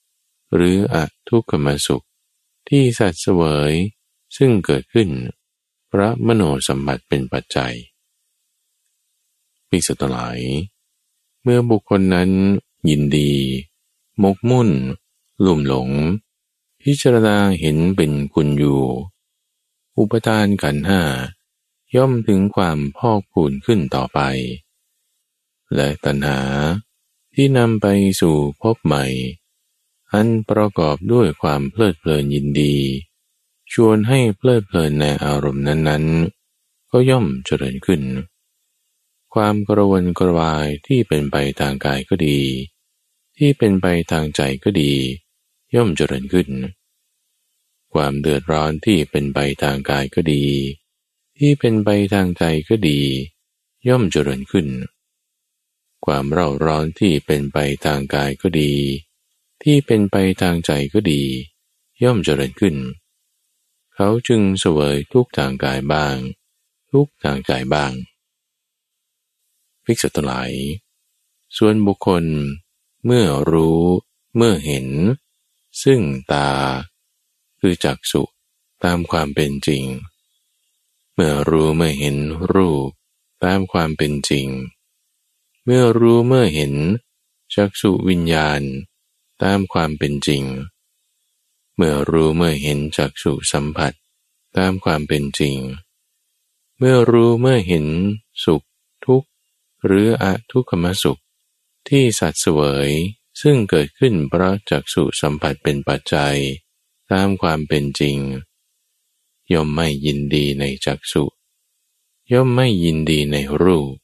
[0.55, 0.97] หรืออ
[1.28, 2.05] ทุกขมสุข
[2.68, 3.72] ที่สัตว์เสวย
[4.37, 5.09] ซึ่งเกิดขึ้น
[5.99, 7.74] ระมโนสัมผัสเป็นปัจจัย
[9.68, 10.40] พิสตลาย
[11.42, 12.30] เมื่อบุคคลนั้น
[12.88, 13.32] ยินดี
[14.22, 14.70] มกมุ่น
[15.44, 15.90] ลุ่มหลง
[16.82, 18.82] พิจารณาเห็นเป็นคุณอยู่
[19.99, 21.03] อุปทานขันห้า
[21.97, 24.20] ย่อมถึงความพอกพูนขึ้นต่อไป
[25.74, 26.40] และตัณหา
[27.34, 27.86] ที่นำไป
[28.20, 29.05] สู่พบใหม่
[30.12, 32.76] อันประกอบด้วยความเพลิดเพลินยินดี
[33.73, 38.03] ชวนให้เพลิดเพลินในอารมณ์นั้นๆ ก็ย่อมเจริญขึ้น
[39.35, 42.39] ความกระวนกระวายที่เป็นไปทางกายก็ดี
[43.37, 44.93] ที่เป็นไปทางใจก็ดี
[45.75, 46.49] ย่อมเจริญขึ้น
[47.93, 50.45] ความเดือดร้อนที่เป็นไปทางกายก็ดี
[51.39, 53.01] ที่เป็นไปทางใจก็ดี
[53.89, 54.69] ย่อมเจริญขึ้น
[56.05, 58.73] ความเร่าร้อนที่เป็นไปทางกายก็ดี
[59.62, 61.23] ที่เป็นไปทางใจก็ดี
[62.03, 62.77] ย่อมเจริญขึ้น
[63.99, 66.16] เขาจึงเสวยทุกทางกายบ้าง
[66.90, 67.92] ทุกทางใจบ้าง
[69.84, 70.51] ภิกษุทั้งหลาย
[71.57, 72.24] ส่วนบุคคล
[73.05, 73.82] เมื่อรู้
[74.36, 74.88] เมื่อเห็น
[75.82, 76.01] ซึ่ง
[76.32, 76.51] ตา
[77.61, 78.22] คือจักสุ
[78.84, 79.84] ตามความเป็นจริง
[81.14, 82.16] เมื่อรู้เมื่อเห็น
[82.53, 82.88] รูป
[83.44, 84.49] ตามความเป็นจริง
[85.64, 86.74] เมื่อรู้เมื่อเห็น
[87.55, 88.61] จักสุวิญญาณ
[89.42, 90.42] ตามความเป็นจริง
[91.77, 93.93] เมื่อรู้เมื่อเห็นจักสุสัมผัส
[94.57, 95.57] ตามความเป็นจริง
[96.79, 97.87] เมื่อรู้เมื่อเห็น
[98.45, 98.62] สุข
[99.05, 99.29] ทุกข์
[99.85, 101.20] หรืออทุกขมสุข
[101.89, 102.91] ที่สัตว์เสวย
[103.41, 106.37] ซึ่งเกิดขึ้นเพราะจักสุสัมผัสเป็นปัจจัย
[107.11, 108.18] ตามความเป็นจริง
[109.53, 111.24] ย่อมไม่ยินดีในจักสุ
[112.33, 113.95] ย่อมไม่ยินดีในรูป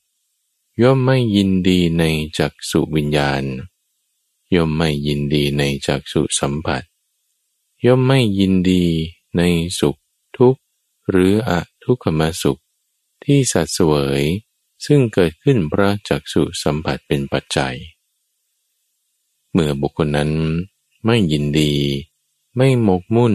[0.83, 2.05] ย่อมไม่ยินดีใน
[2.39, 3.45] จักสุวิญญาณ
[4.55, 6.83] ย่อมไม่ยินดีในจักสุสัมผัส
[7.87, 8.85] ย่อมไม่ยินดี
[9.37, 9.43] ใน
[9.81, 9.99] สุข
[10.37, 10.61] ทุกข์
[11.11, 11.51] หรืออ
[11.85, 12.61] ทุกขมสุข
[13.25, 14.23] ที่สัตว์เสวย
[14.87, 17.77] ซึ่งเกิดขึ้นพระจักสุสัมผัสเป็นปัจจัย
[19.53, 20.33] เมื่อบุคคลนั้น
[21.05, 21.75] ไม่ยินดี
[22.57, 23.35] ไม่หมกมุ่น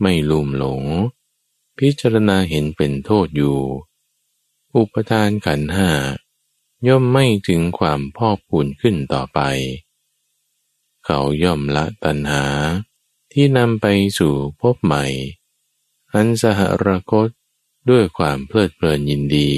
[0.00, 0.82] ไม่ลุ่มหลง
[1.78, 3.58] พิจารณาเห็นเป็นโทษอยู่
[4.76, 5.90] อุปทานขันห้า
[6.86, 9.40] ย่อมไม่ถึงความพอกพูนขึ้นต่อไป
[11.04, 12.44] เขาย่อมละตัณหา
[13.38, 13.86] ที่นำไป
[14.18, 15.04] สู่พบใหม่
[16.12, 17.28] อันสหรคต
[17.90, 19.52] ด้วยความเพลิดเพลินยินดี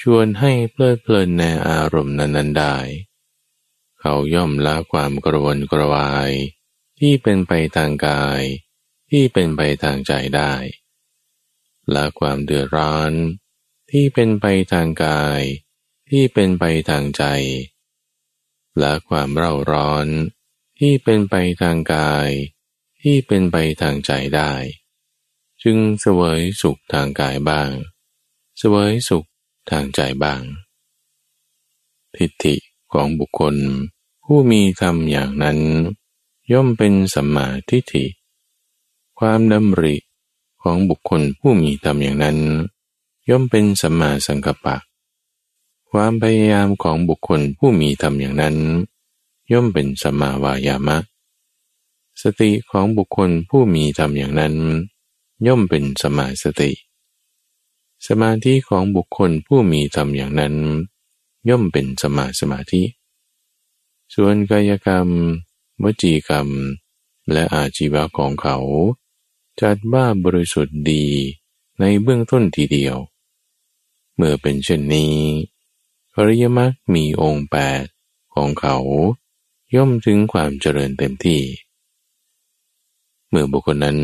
[0.00, 2.76] ชวนให้เพลิดเพลินในอารมณ์นั้นๆได้
[4.00, 6.30] เขาย่อมละความกระวนกระวาย
[6.98, 8.42] ที่เป็นไปทางกาย
[9.10, 10.54] ที่เป็นไปทางใจได้
[11.94, 13.12] ละความเดือดร้อน
[13.90, 15.40] ที่เป็นไปทางกาย
[16.10, 17.24] ที่เป็นไปทางใจ
[18.82, 20.06] ละความเร่าร้อน
[20.78, 22.30] ที่เป็นไปทางกาย
[23.00, 24.52] ที่เป็นไปทางใจได้
[25.62, 27.70] จึงเสวยสุขทางกายบ้าง
[28.58, 29.26] เสวยสุข
[29.70, 30.42] ทางใจบ้าง
[32.14, 32.56] ทิฏฐิ
[32.92, 33.56] ของบุคคล
[34.24, 35.58] ผู้มีธรรมอย่างนั้น
[36.52, 38.04] ย่อมเป็นสัมมาทิฏฐิ
[39.18, 39.96] ความดำริ
[40.62, 42.38] ของบุคคลผู้มีธรรมอย่างนั้น
[43.28, 44.76] ย่อมเป็นสัมมาสังกัปปะ
[45.90, 48.56] ความพยายามของบุคคลผู้มีธรรมอย่างนั้น
[49.52, 50.98] ย่อมเป็นสัมมาวายามะ
[52.22, 54.54] สติของบุคคลผู้มีธรรมอย่างนั้น
[55.46, 56.70] ย่อมเป็นสมาสติ
[58.06, 60.54] สมาธิของบุคคลผู้มีธรรมอย่างนั้น
[61.48, 62.82] ย่อมเป็นสมาสมาธิ
[64.14, 65.08] ส่วนกายกรรม
[65.82, 66.48] วจีกรรม
[67.32, 68.56] และอาชีวะของเขา
[69.60, 71.04] จัดว่าบริสุทธิ์ดี
[71.80, 72.96] ในเบื้องต้นทีเดียว
[74.14, 75.14] เมื่อเป็นเช่นนี้
[76.14, 77.84] อริยมรรคมีองค์แปด
[78.34, 78.76] ของเขา
[79.74, 81.42] ย่อมถึงความเจริญเต็มที่
[83.30, 83.98] เมื่อบุคคลนั้น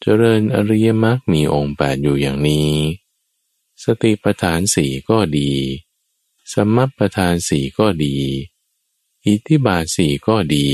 [0.00, 2.70] เจริญอริยมรรคมีองค์แปดอยู่อย่างนี้
[3.82, 5.50] สติปัฏฐานสี่ก็ดี
[6.52, 8.16] สมัปปทานสี่ก็ดี
[9.26, 10.68] อิทธิบาทสี่ก็ดี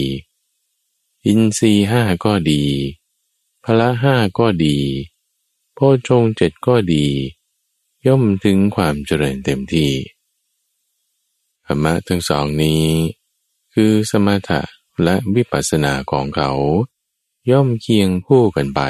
[1.26, 2.62] อินทรีห้าก็ดี
[3.64, 4.76] พละห้าก็ดี
[5.74, 7.06] โพชงเจ็ดก็ดี
[8.06, 9.92] ย่อมถึงความเจริญเต็มที่
[11.66, 12.84] ธรรมะทั้งสองนี้
[13.74, 14.60] คือสมถะ
[15.02, 16.50] และวิปัสสนาของเขา
[17.48, 18.80] ย่อมเคียงคู่กันไป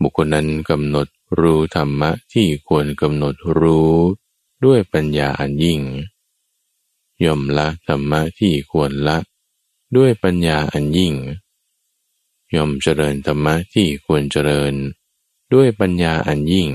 [0.00, 3.94] บุคคลนั้นกำหนดรู้ธรรมะที่ควรกำหนดรู้
[4.64, 5.80] ด้วยปัญญาอันยิ่ง
[7.24, 9.18] ย่อมละธรรมะที่ควรละ
[9.96, 11.14] ด้วยปัญญาอันยิ่ง
[12.54, 14.74] ย่อมเจริญธรรมะที่ควรเจริญ
[15.52, 16.70] ด้วยปัญญาอันยิ่ง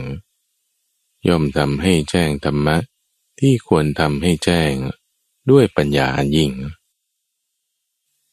[1.28, 2.78] ย่อมทำให้แจ้งธรรมะ
[3.40, 4.74] ที่ควรทำให้แจ้ง
[5.50, 6.52] ด้วยปัญญาอันยิ่ง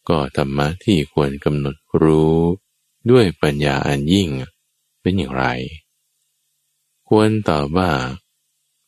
[0.08, 2.36] ก็ธรรมะที่ควรกำหนด รู้
[3.10, 4.28] ด้วยปัญญาอันยิ่ง
[5.00, 5.44] เป็นอย่างไร
[7.08, 7.90] ควรตอบว่า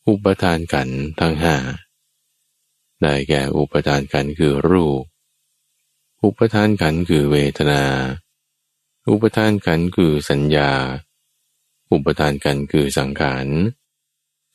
[0.09, 0.89] อุปทานกัน
[1.21, 1.57] ทั้งห้า
[3.01, 5.03] ได้แก่อุปทานกันคือรูป
[6.23, 7.83] อุปทานกันคือเวทนา
[9.09, 10.71] อุปทานกันคือสัญญา
[11.91, 13.47] อุปทานกันคือสังขาร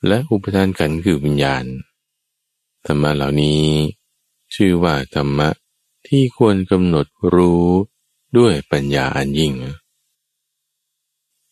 [0.08, 1.66] และอุปทานกันคือวิญญาณ
[2.86, 3.66] ธรรมะเหล่านี้
[4.56, 5.50] ชื่อว่าธรรมะ
[6.08, 7.68] ที่ควรกำหนดรู้
[8.38, 9.54] ด้วยปัญญาอันยิ่ง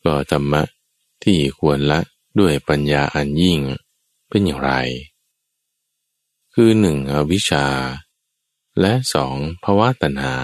[0.03, 0.61] ก็ธรรมะ
[1.23, 1.99] ที่ควรละ
[2.39, 3.59] ด้วยปัญญาอันยิ่ง
[4.29, 4.71] เป็นอย่างไร
[6.53, 7.65] คือหนึ่งอวิชชา
[8.79, 10.35] และสองภาวะตัณหา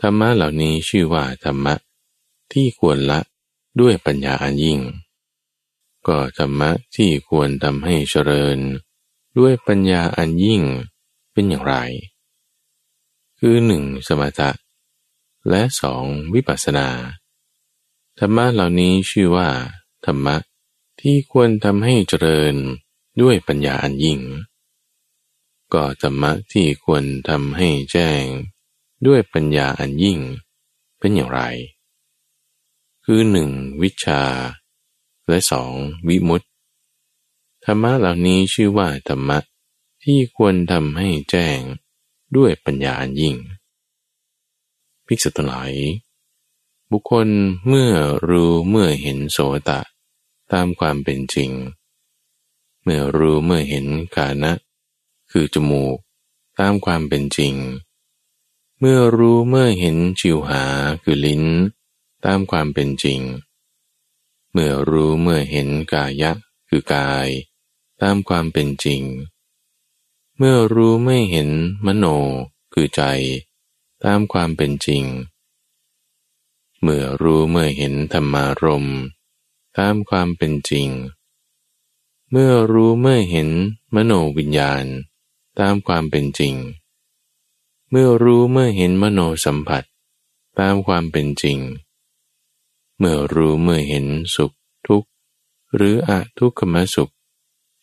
[0.00, 1.74] ธรรมะเหล่านี้ชื่อว่าธรรมะ
[2.52, 3.20] ที่ควรละ
[3.80, 4.80] ด้วยปัญญาอันยิ่ง
[6.06, 8.58] ก็ธรรมะที่ควรทำให้เจริญ
[9.38, 10.62] ด้วยปัญญาอันยิ่ง
[11.32, 11.74] เป็นอย่างไร
[13.38, 14.50] คือหนึ่งสมถะ
[15.50, 16.88] และสองวิปัสสนา
[18.18, 19.48] ธรรมะเหล่านี้ชื่อว่า
[20.06, 20.36] ธรรมะ
[21.00, 22.54] ที่ควรทำให้เจริญ
[23.20, 24.20] ด้วยปัญญาอันยิ่ง
[25.72, 28.22] ก็ธรรมะที่ควรทำให้แจ้ง
[29.06, 30.18] ด้วยปัญญาอันยิ่ง
[30.98, 31.40] เป็นอย่างไร
[33.04, 33.50] คือหนึ่ง
[33.82, 34.22] วิชา
[35.28, 35.72] และสอง
[36.08, 36.48] วิมุตติ
[37.64, 39.38] ธรรมะเหล่านี้ชื่อว่าธรรมะ
[40.04, 41.58] ที่ควรทำให้แจ้ง
[42.36, 43.36] ด้วยปัญญาอันยิ่ง
[45.06, 45.72] ภิกษุทั้งหลาย
[46.90, 47.28] บุคคล
[47.68, 47.92] เมื่อ
[48.28, 49.38] รู้เมื่อเห็นโส
[49.68, 49.80] ตะ
[50.52, 51.50] ตามความเป็นจริง
[52.82, 54.52] เมื่อรู้เมื่อเห็นกานะ
[55.30, 55.96] คือจมูก
[56.58, 57.54] ตามความเป็นจริง
[58.78, 60.62] เมื่อรู้เมื่อเห็นจิวหา
[61.02, 61.44] คือลิ้น
[62.24, 63.20] ตามความเป็นจริง
[64.52, 66.32] เมื่อรู้เมื่อเห็นกายะ
[66.68, 67.28] คือกาย
[68.02, 69.02] ตามความเป็นจริง
[70.36, 71.48] เมื่อรู้ไม่เห็น
[71.86, 72.04] มโน
[72.72, 73.02] คือใจ
[74.04, 75.04] ตามความเป็นจริง
[76.82, 78.86] เมื่อรู้เมื่อเห็นธรรมารม
[79.78, 80.88] ตามความเป็นจริง
[82.30, 83.50] เมื่อรู้เมื่อเห็น
[83.94, 84.84] มโนวิญญาณ
[85.58, 86.54] ตามความเป็นจริง
[87.90, 89.84] เมื่อรู้เมื่อเห็นมโนสัมผัส
[90.58, 91.58] ตามความเป็นจริง
[92.98, 94.52] เมื่อรู้เมื่อเห็นสุข
[94.86, 95.08] ทุกข์
[95.74, 97.12] หรืออทุกขมสุข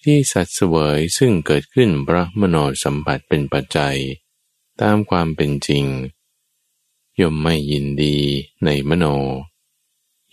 [0.03, 3.97] ที่สัตว์เสวยซึ่งเกิดขึ้นพระมโนสัมผัสเป็นปัจจัย
[4.82, 5.86] ตามความเป็นจริง
[7.20, 8.16] ย่อมไม่ยินดี
[8.64, 9.06] ในมโน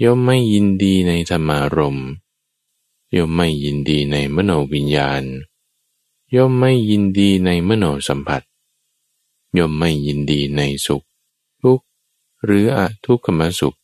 [0.02, 1.98] ย่อมไม่ยินดีในธรรมารม
[3.16, 5.24] ย่อมไม่ยินดีในมโนวิญญาณ
[6.34, 8.42] ย่อมไม่ยินดีในมโนสัมผัส
[9.58, 11.04] ย่อมไม่ยินดีในสุข
[11.62, 11.84] ทุกข์
[12.44, 13.76] หรืออทุกขมสุข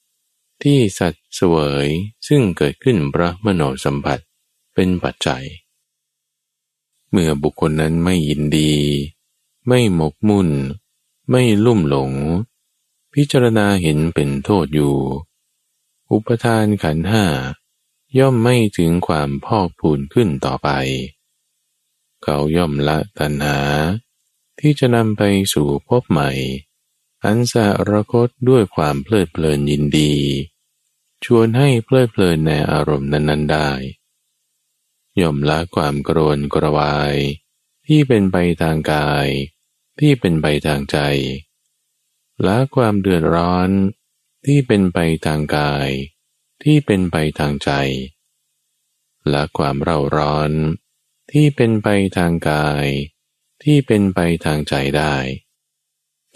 [0.62, 1.54] ที่สัตว์เสว
[1.86, 1.88] ย
[2.26, 4.18] ซึ่งเกิดขึ้นพระมโนสัมผัส
[4.74, 5.44] เป็นปัจจัย
[7.10, 8.72] เมื่อบุคคลนั้นไม่ยินดี
[9.66, 10.50] ไม่หมกมุ่น
[11.30, 12.12] ไม่ลุ่มหลง
[13.14, 14.96] พิจารณาเห็นเป็นโทษอยู่
[16.10, 17.24] อุปทานขันห้า
[18.18, 20.68] ย่อมไม่ถึงความพอกพูนขึ้นต่อไป
[22.22, 23.58] เขาย่อมละตัณหา
[24.58, 25.22] ที่จะนำไป
[25.54, 26.30] สู่พบใหม่
[27.24, 30.14] อันสารคตด้วยความเพลิดเพลินยินดี
[31.24, 33.70] ชวนให้เพลิดเพลินในอารมณ์นั้น ๆ ได้
[35.20, 37.16] ย่อมละความกรนกระวาย
[37.86, 39.28] ที่เป็นไปทางกาย
[39.98, 40.98] ที่เป็นไปทางใจ
[42.46, 43.70] ละความเดือดร้อน
[44.46, 45.88] ที่เป็นไปทางกาย
[46.62, 47.70] ที่เป็นไปทางใจ
[49.32, 50.50] ละความเร่าร้อน
[51.32, 52.86] ที่เป็นไปทางกาย
[53.62, 55.16] ที่เป็นไปทางใจได้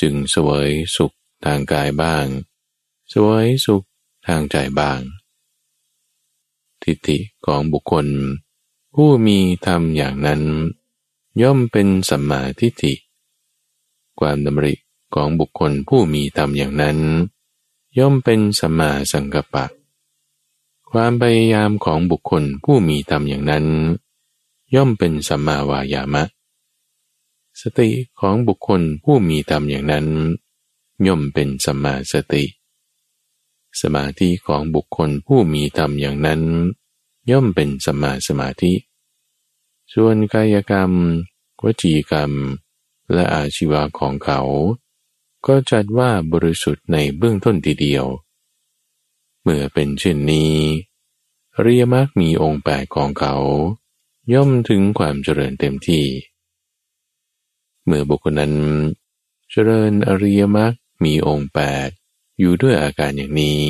[0.01, 2.27] จึงสวยสุขทางกายบ้าง
[3.13, 3.87] สวยสุข
[4.27, 5.01] ทางใจบ้าง
[6.83, 8.07] ทิฏฐิของบุคคล
[8.95, 10.43] ผู้มีธรรมอย่างนั้น
[11.43, 12.95] ย่อมเป็นสัมมาทิฏฐิ
[14.21, 14.75] ความดำริ
[15.15, 16.99] ของบุคคลผู้มีธรรมอย่างนั้น
[17.99, 19.67] ย่อมเป็นสัมมาสังกัปปะ
[20.91, 23.67] ความพยายามของบุคคลผู้มีธรรมอย่างนั้น
[24.75, 26.25] ย่อมเป็นสัมมาวายามะ
[27.61, 27.91] สติ
[28.21, 30.07] ของบุคคลผู้มีธรรมอย่างนั้น
[31.07, 32.45] ย่อมเป็นสัมมาสติ
[33.81, 36.43] สมาธิของบุคคลผู้มีธรรมอย่างนั้น
[37.31, 38.73] ย่อมเป็นสมาสมาธิ
[39.93, 40.93] ส่วนกายกรรม
[41.63, 42.33] วจีกรรม
[43.13, 44.41] และอาชีวะของเขา
[45.47, 48.05] ก็จัดว่าบริสุทธิ์ในเบื้องต้นทีเดียว
[49.43, 50.55] เมื่อเป็นเช่นนี้
[51.61, 53.37] เรียมากมีองค์แปดของเขา
[54.33, 56.07] ย่อมถึงความเจริญเต็มที่
[57.85, 58.55] เมื่อบุคคลนั้น
[59.51, 60.73] เจริญอริยมรรค
[61.05, 61.89] มีองค์แปด
[62.39, 63.63] อยู่ด้วยอาการอย่างนี้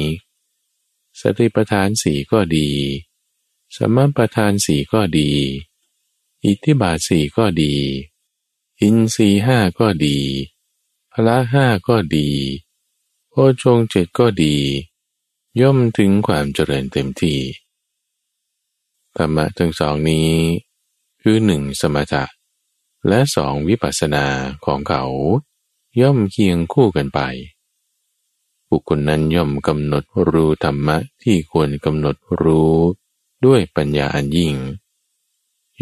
[1.20, 2.70] สติปัฏฐานสี่ก็ดี
[3.76, 5.30] สมประทานสี่ก็ดี
[6.44, 7.74] อิทธิบาทสี่ก็ดี
[8.82, 10.18] อินทรีห้าก็ดี
[11.12, 12.28] พละห้าก็ดี
[13.30, 14.56] โอชงเจ็ดก็ดี
[15.60, 17.38] ย่อมถึงความเจริญเต็มที่
[19.16, 20.30] ธรรมะทั้งสองนี้
[21.20, 22.24] คือหนึ่งสมถะ
[23.08, 24.26] และสองวิปัสสนา
[24.64, 25.04] ของเขา
[26.00, 27.20] ย่อมเคียงคู่กันไป
[28.68, 32.74] บุคคลนั้นย่อมกำหนดรู้ธรรมะที่ควรกำหนดรู้
[33.44, 34.54] ด้วยปัญญาอันยิ่ง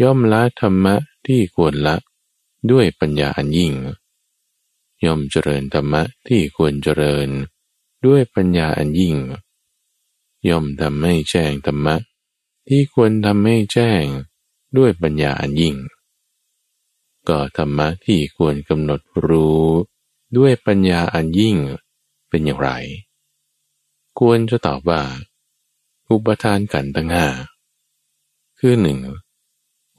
[0.01, 0.95] ย่อมละธรรมะ
[1.25, 1.95] ที่ควรละ
[2.71, 3.73] ด้วยปัญญาอันยิ่ง
[5.05, 7.29] ย่อมเจริญธรรมะที่ควรเจริญ
[8.05, 9.17] ด้วยปัญญาอันยิ่ง
[10.47, 11.95] ย่อมทำให้แจ้งธรรมะ
[12.67, 14.03] ที่ควรทำให้แจ้ง
[14.77, 15.75] ด้วยปัญญาอันยิ่ง
[17.29, 19.65] ก็ธรรมะที่ควรกำหนดรู้
[20.37, 21.57] ด้วยปัญญาอันยิ่ง
[22.29, 22.69] เป็นอย่างไร
[24.19, 25.03] ควรจะตอบว่า
[26.09, 27.27] อุปทานขันตั้งห้า
[28.59, 28.99] คือหนึ่ง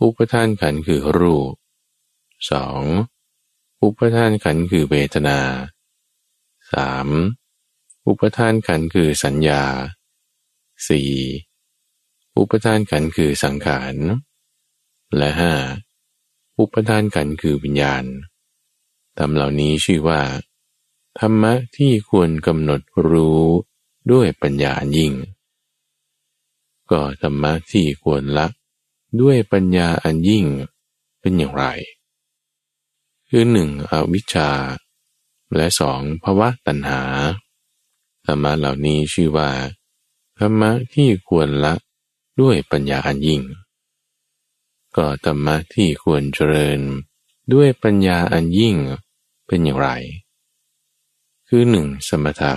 [0.02, 1.54] อุปทานขันคือรูป
[2.50, 2.82] สอง
[3.82, 5.38] อุปทานขันคือเวทนา
[6.72, 7.08] สาม
[8.06, 9.62] อุปทานขันคือสัญญา
[10.88, 11.12] สี่
[12.36, 13.94] อุปทานขันคือสังขาร
[15.16, 15.54] และห้า
[16.58, 18.04] อุปทานขันคือวิญญาณ
[19.18, 20.22] ทำเหล่านี้ชื่อว่า
[21.18, 23.42] ธรรมะที่ควรกำหนดรู้
[24.12, 25.12] ด้วยปัญญายิ่ง
[26.90, 28.46] ก็ธรรมะที่ควรละ
[29.20, 30.46] ด้วยปัญญาอันยิ่ง
[31.20, 31.64] เป็นอย่างไร
[33.32, 34.50] คือหนึ่งอวิชชา
[35.56, 37.02] และสองภาวะตัณหา
[38.26, 39.50] ธรรมะเหล่านี้ชื่อว่า
[40.38, 41.74] ธรรมะที่ควรละ
[42.40, 43.42] ด้วยปัญญาอันยิ่ง
[44.96, 46.80] ก็ธรรมะที่ควรเจริญ
[47.52, 48.76] ด้วยปัญญาอันยิ่ง
[49.46, 49.88] เป็นอย่างไร
[51.48, 52.52] คือหนึ่งสมถะ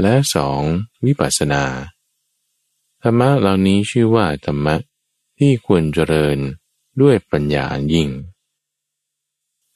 [0.00, 0.62] และสอง
[1.04, 1.64] วิปัสสนา
[3.02, 4.76] ธรรมะเหล่านี้ชื่อว่าธรรมะ
[5.38, 6.38] ที่ควรเจริญ
[7.00, 8.10] ด้วยปัญญาอันยิ่ง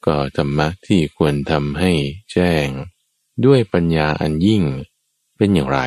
[0.07, 1.93] ก็ธรรมะที่ควรทำให้
[2.33, 2.67] แจ้ง
[3.45, 4.63] ด้วยปัญญาอันยิ่ง
[5.37, 5.81] เป็นอย่างไร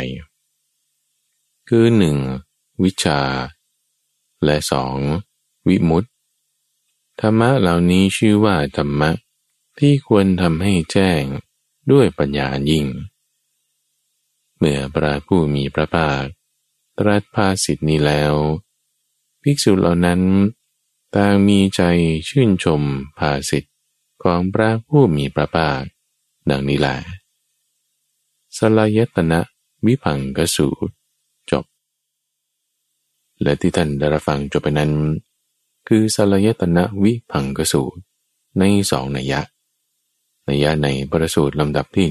[1.67, 2.17] คือหนึ่ง
[2.83, 3.21] วิชา
[4.43, 4.97] และสอง
[5.67, 6.09] วิมุตติ
[7.19, 9.11] ธรรมะเหล่านี้ชื่อว่าธรรมะ
[9.79, 11.23] ที่ควรทำให้แจ้ง
[11.91, 12.87] ด้วยปัญญาอันยิ่ง
[14.57, 16.23] เมื่อพระผู้มีพระภาค
[16.97, 18.33] ตรัสภาสิทธินี้แล้ว
[19.41, 20.21] ภิกษุเหล่านั้น
[21.15, 21.81] ต่างมีใจ
[22.29, 22.81] ชื่นชม
[23.17, 23.68] ภาสิทธ
[24.23, 25.81] ของพระผู้มีพระภาค
[26.49, 26.95] ดังนี้แหละ
[28.57, 29.39] สลายตนะ
[29.85, 30.93] วิพังกสูตร
[31.51, 31.65] จบ
[33.41, 34.91] และที่ท่านได้รับฟังจบไปนั้น
[35.87, 38.01] คือสลายตนะวิพังกสูตร
[38.59, 39.41] ในสองนัยยะ
[40.49, 42.05] นัยยะในประสูตรลำดับที่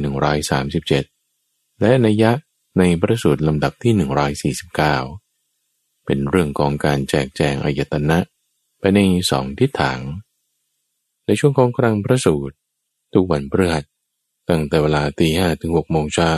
[1.09, 2.31] 137 และนัยยะ
[2.79, 3.93] ในประสูตรลำดับที่
[4.63, 8.19] 149 เป็นเรื่องของการแจกแจงอายตนะ
[8.79, 9.01] ไปใน
[9.31, 9.99] สองทิศทาง
[11.29, 12.55] ในช่วงของกลางประสูตร
[13.12, 13.85] ทุกวันพฤหัส
[14.49, 16.33] ตั้งแต่เวลาตีห้ถึงหกโมงเช้า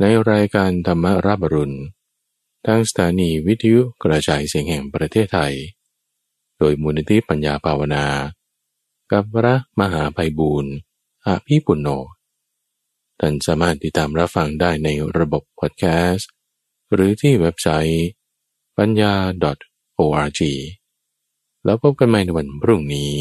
[0.00, 1.78] ในรายการธรรมราบรุณ
[2.66, 5.54] ทางสถานีวิทยุกระจายเสียงแห่งประเทศไทย
[6.58, 8.06] โดยมูลนิธิปัญญาภาวนา
[9.12, 10.74] กับพระมหาไพบูรณ์
[11.26, 11.88] อาภีปุณโญ
[13.20, 14.88] ท่านสามารถติดตามรับฟังได้ใน
[15.18, 16.30] ระบบพอดแคสต์
[16.92, 18.08] หรือที่เว็บไซต์
[18.78, 19.14] ปัญญา
[19.98, 20.40] .org
[21.64, 23.12] แล้วพบกันใหม่ในวันพรุ่งนี้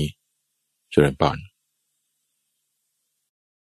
[0.93, 1.48] จุลปอน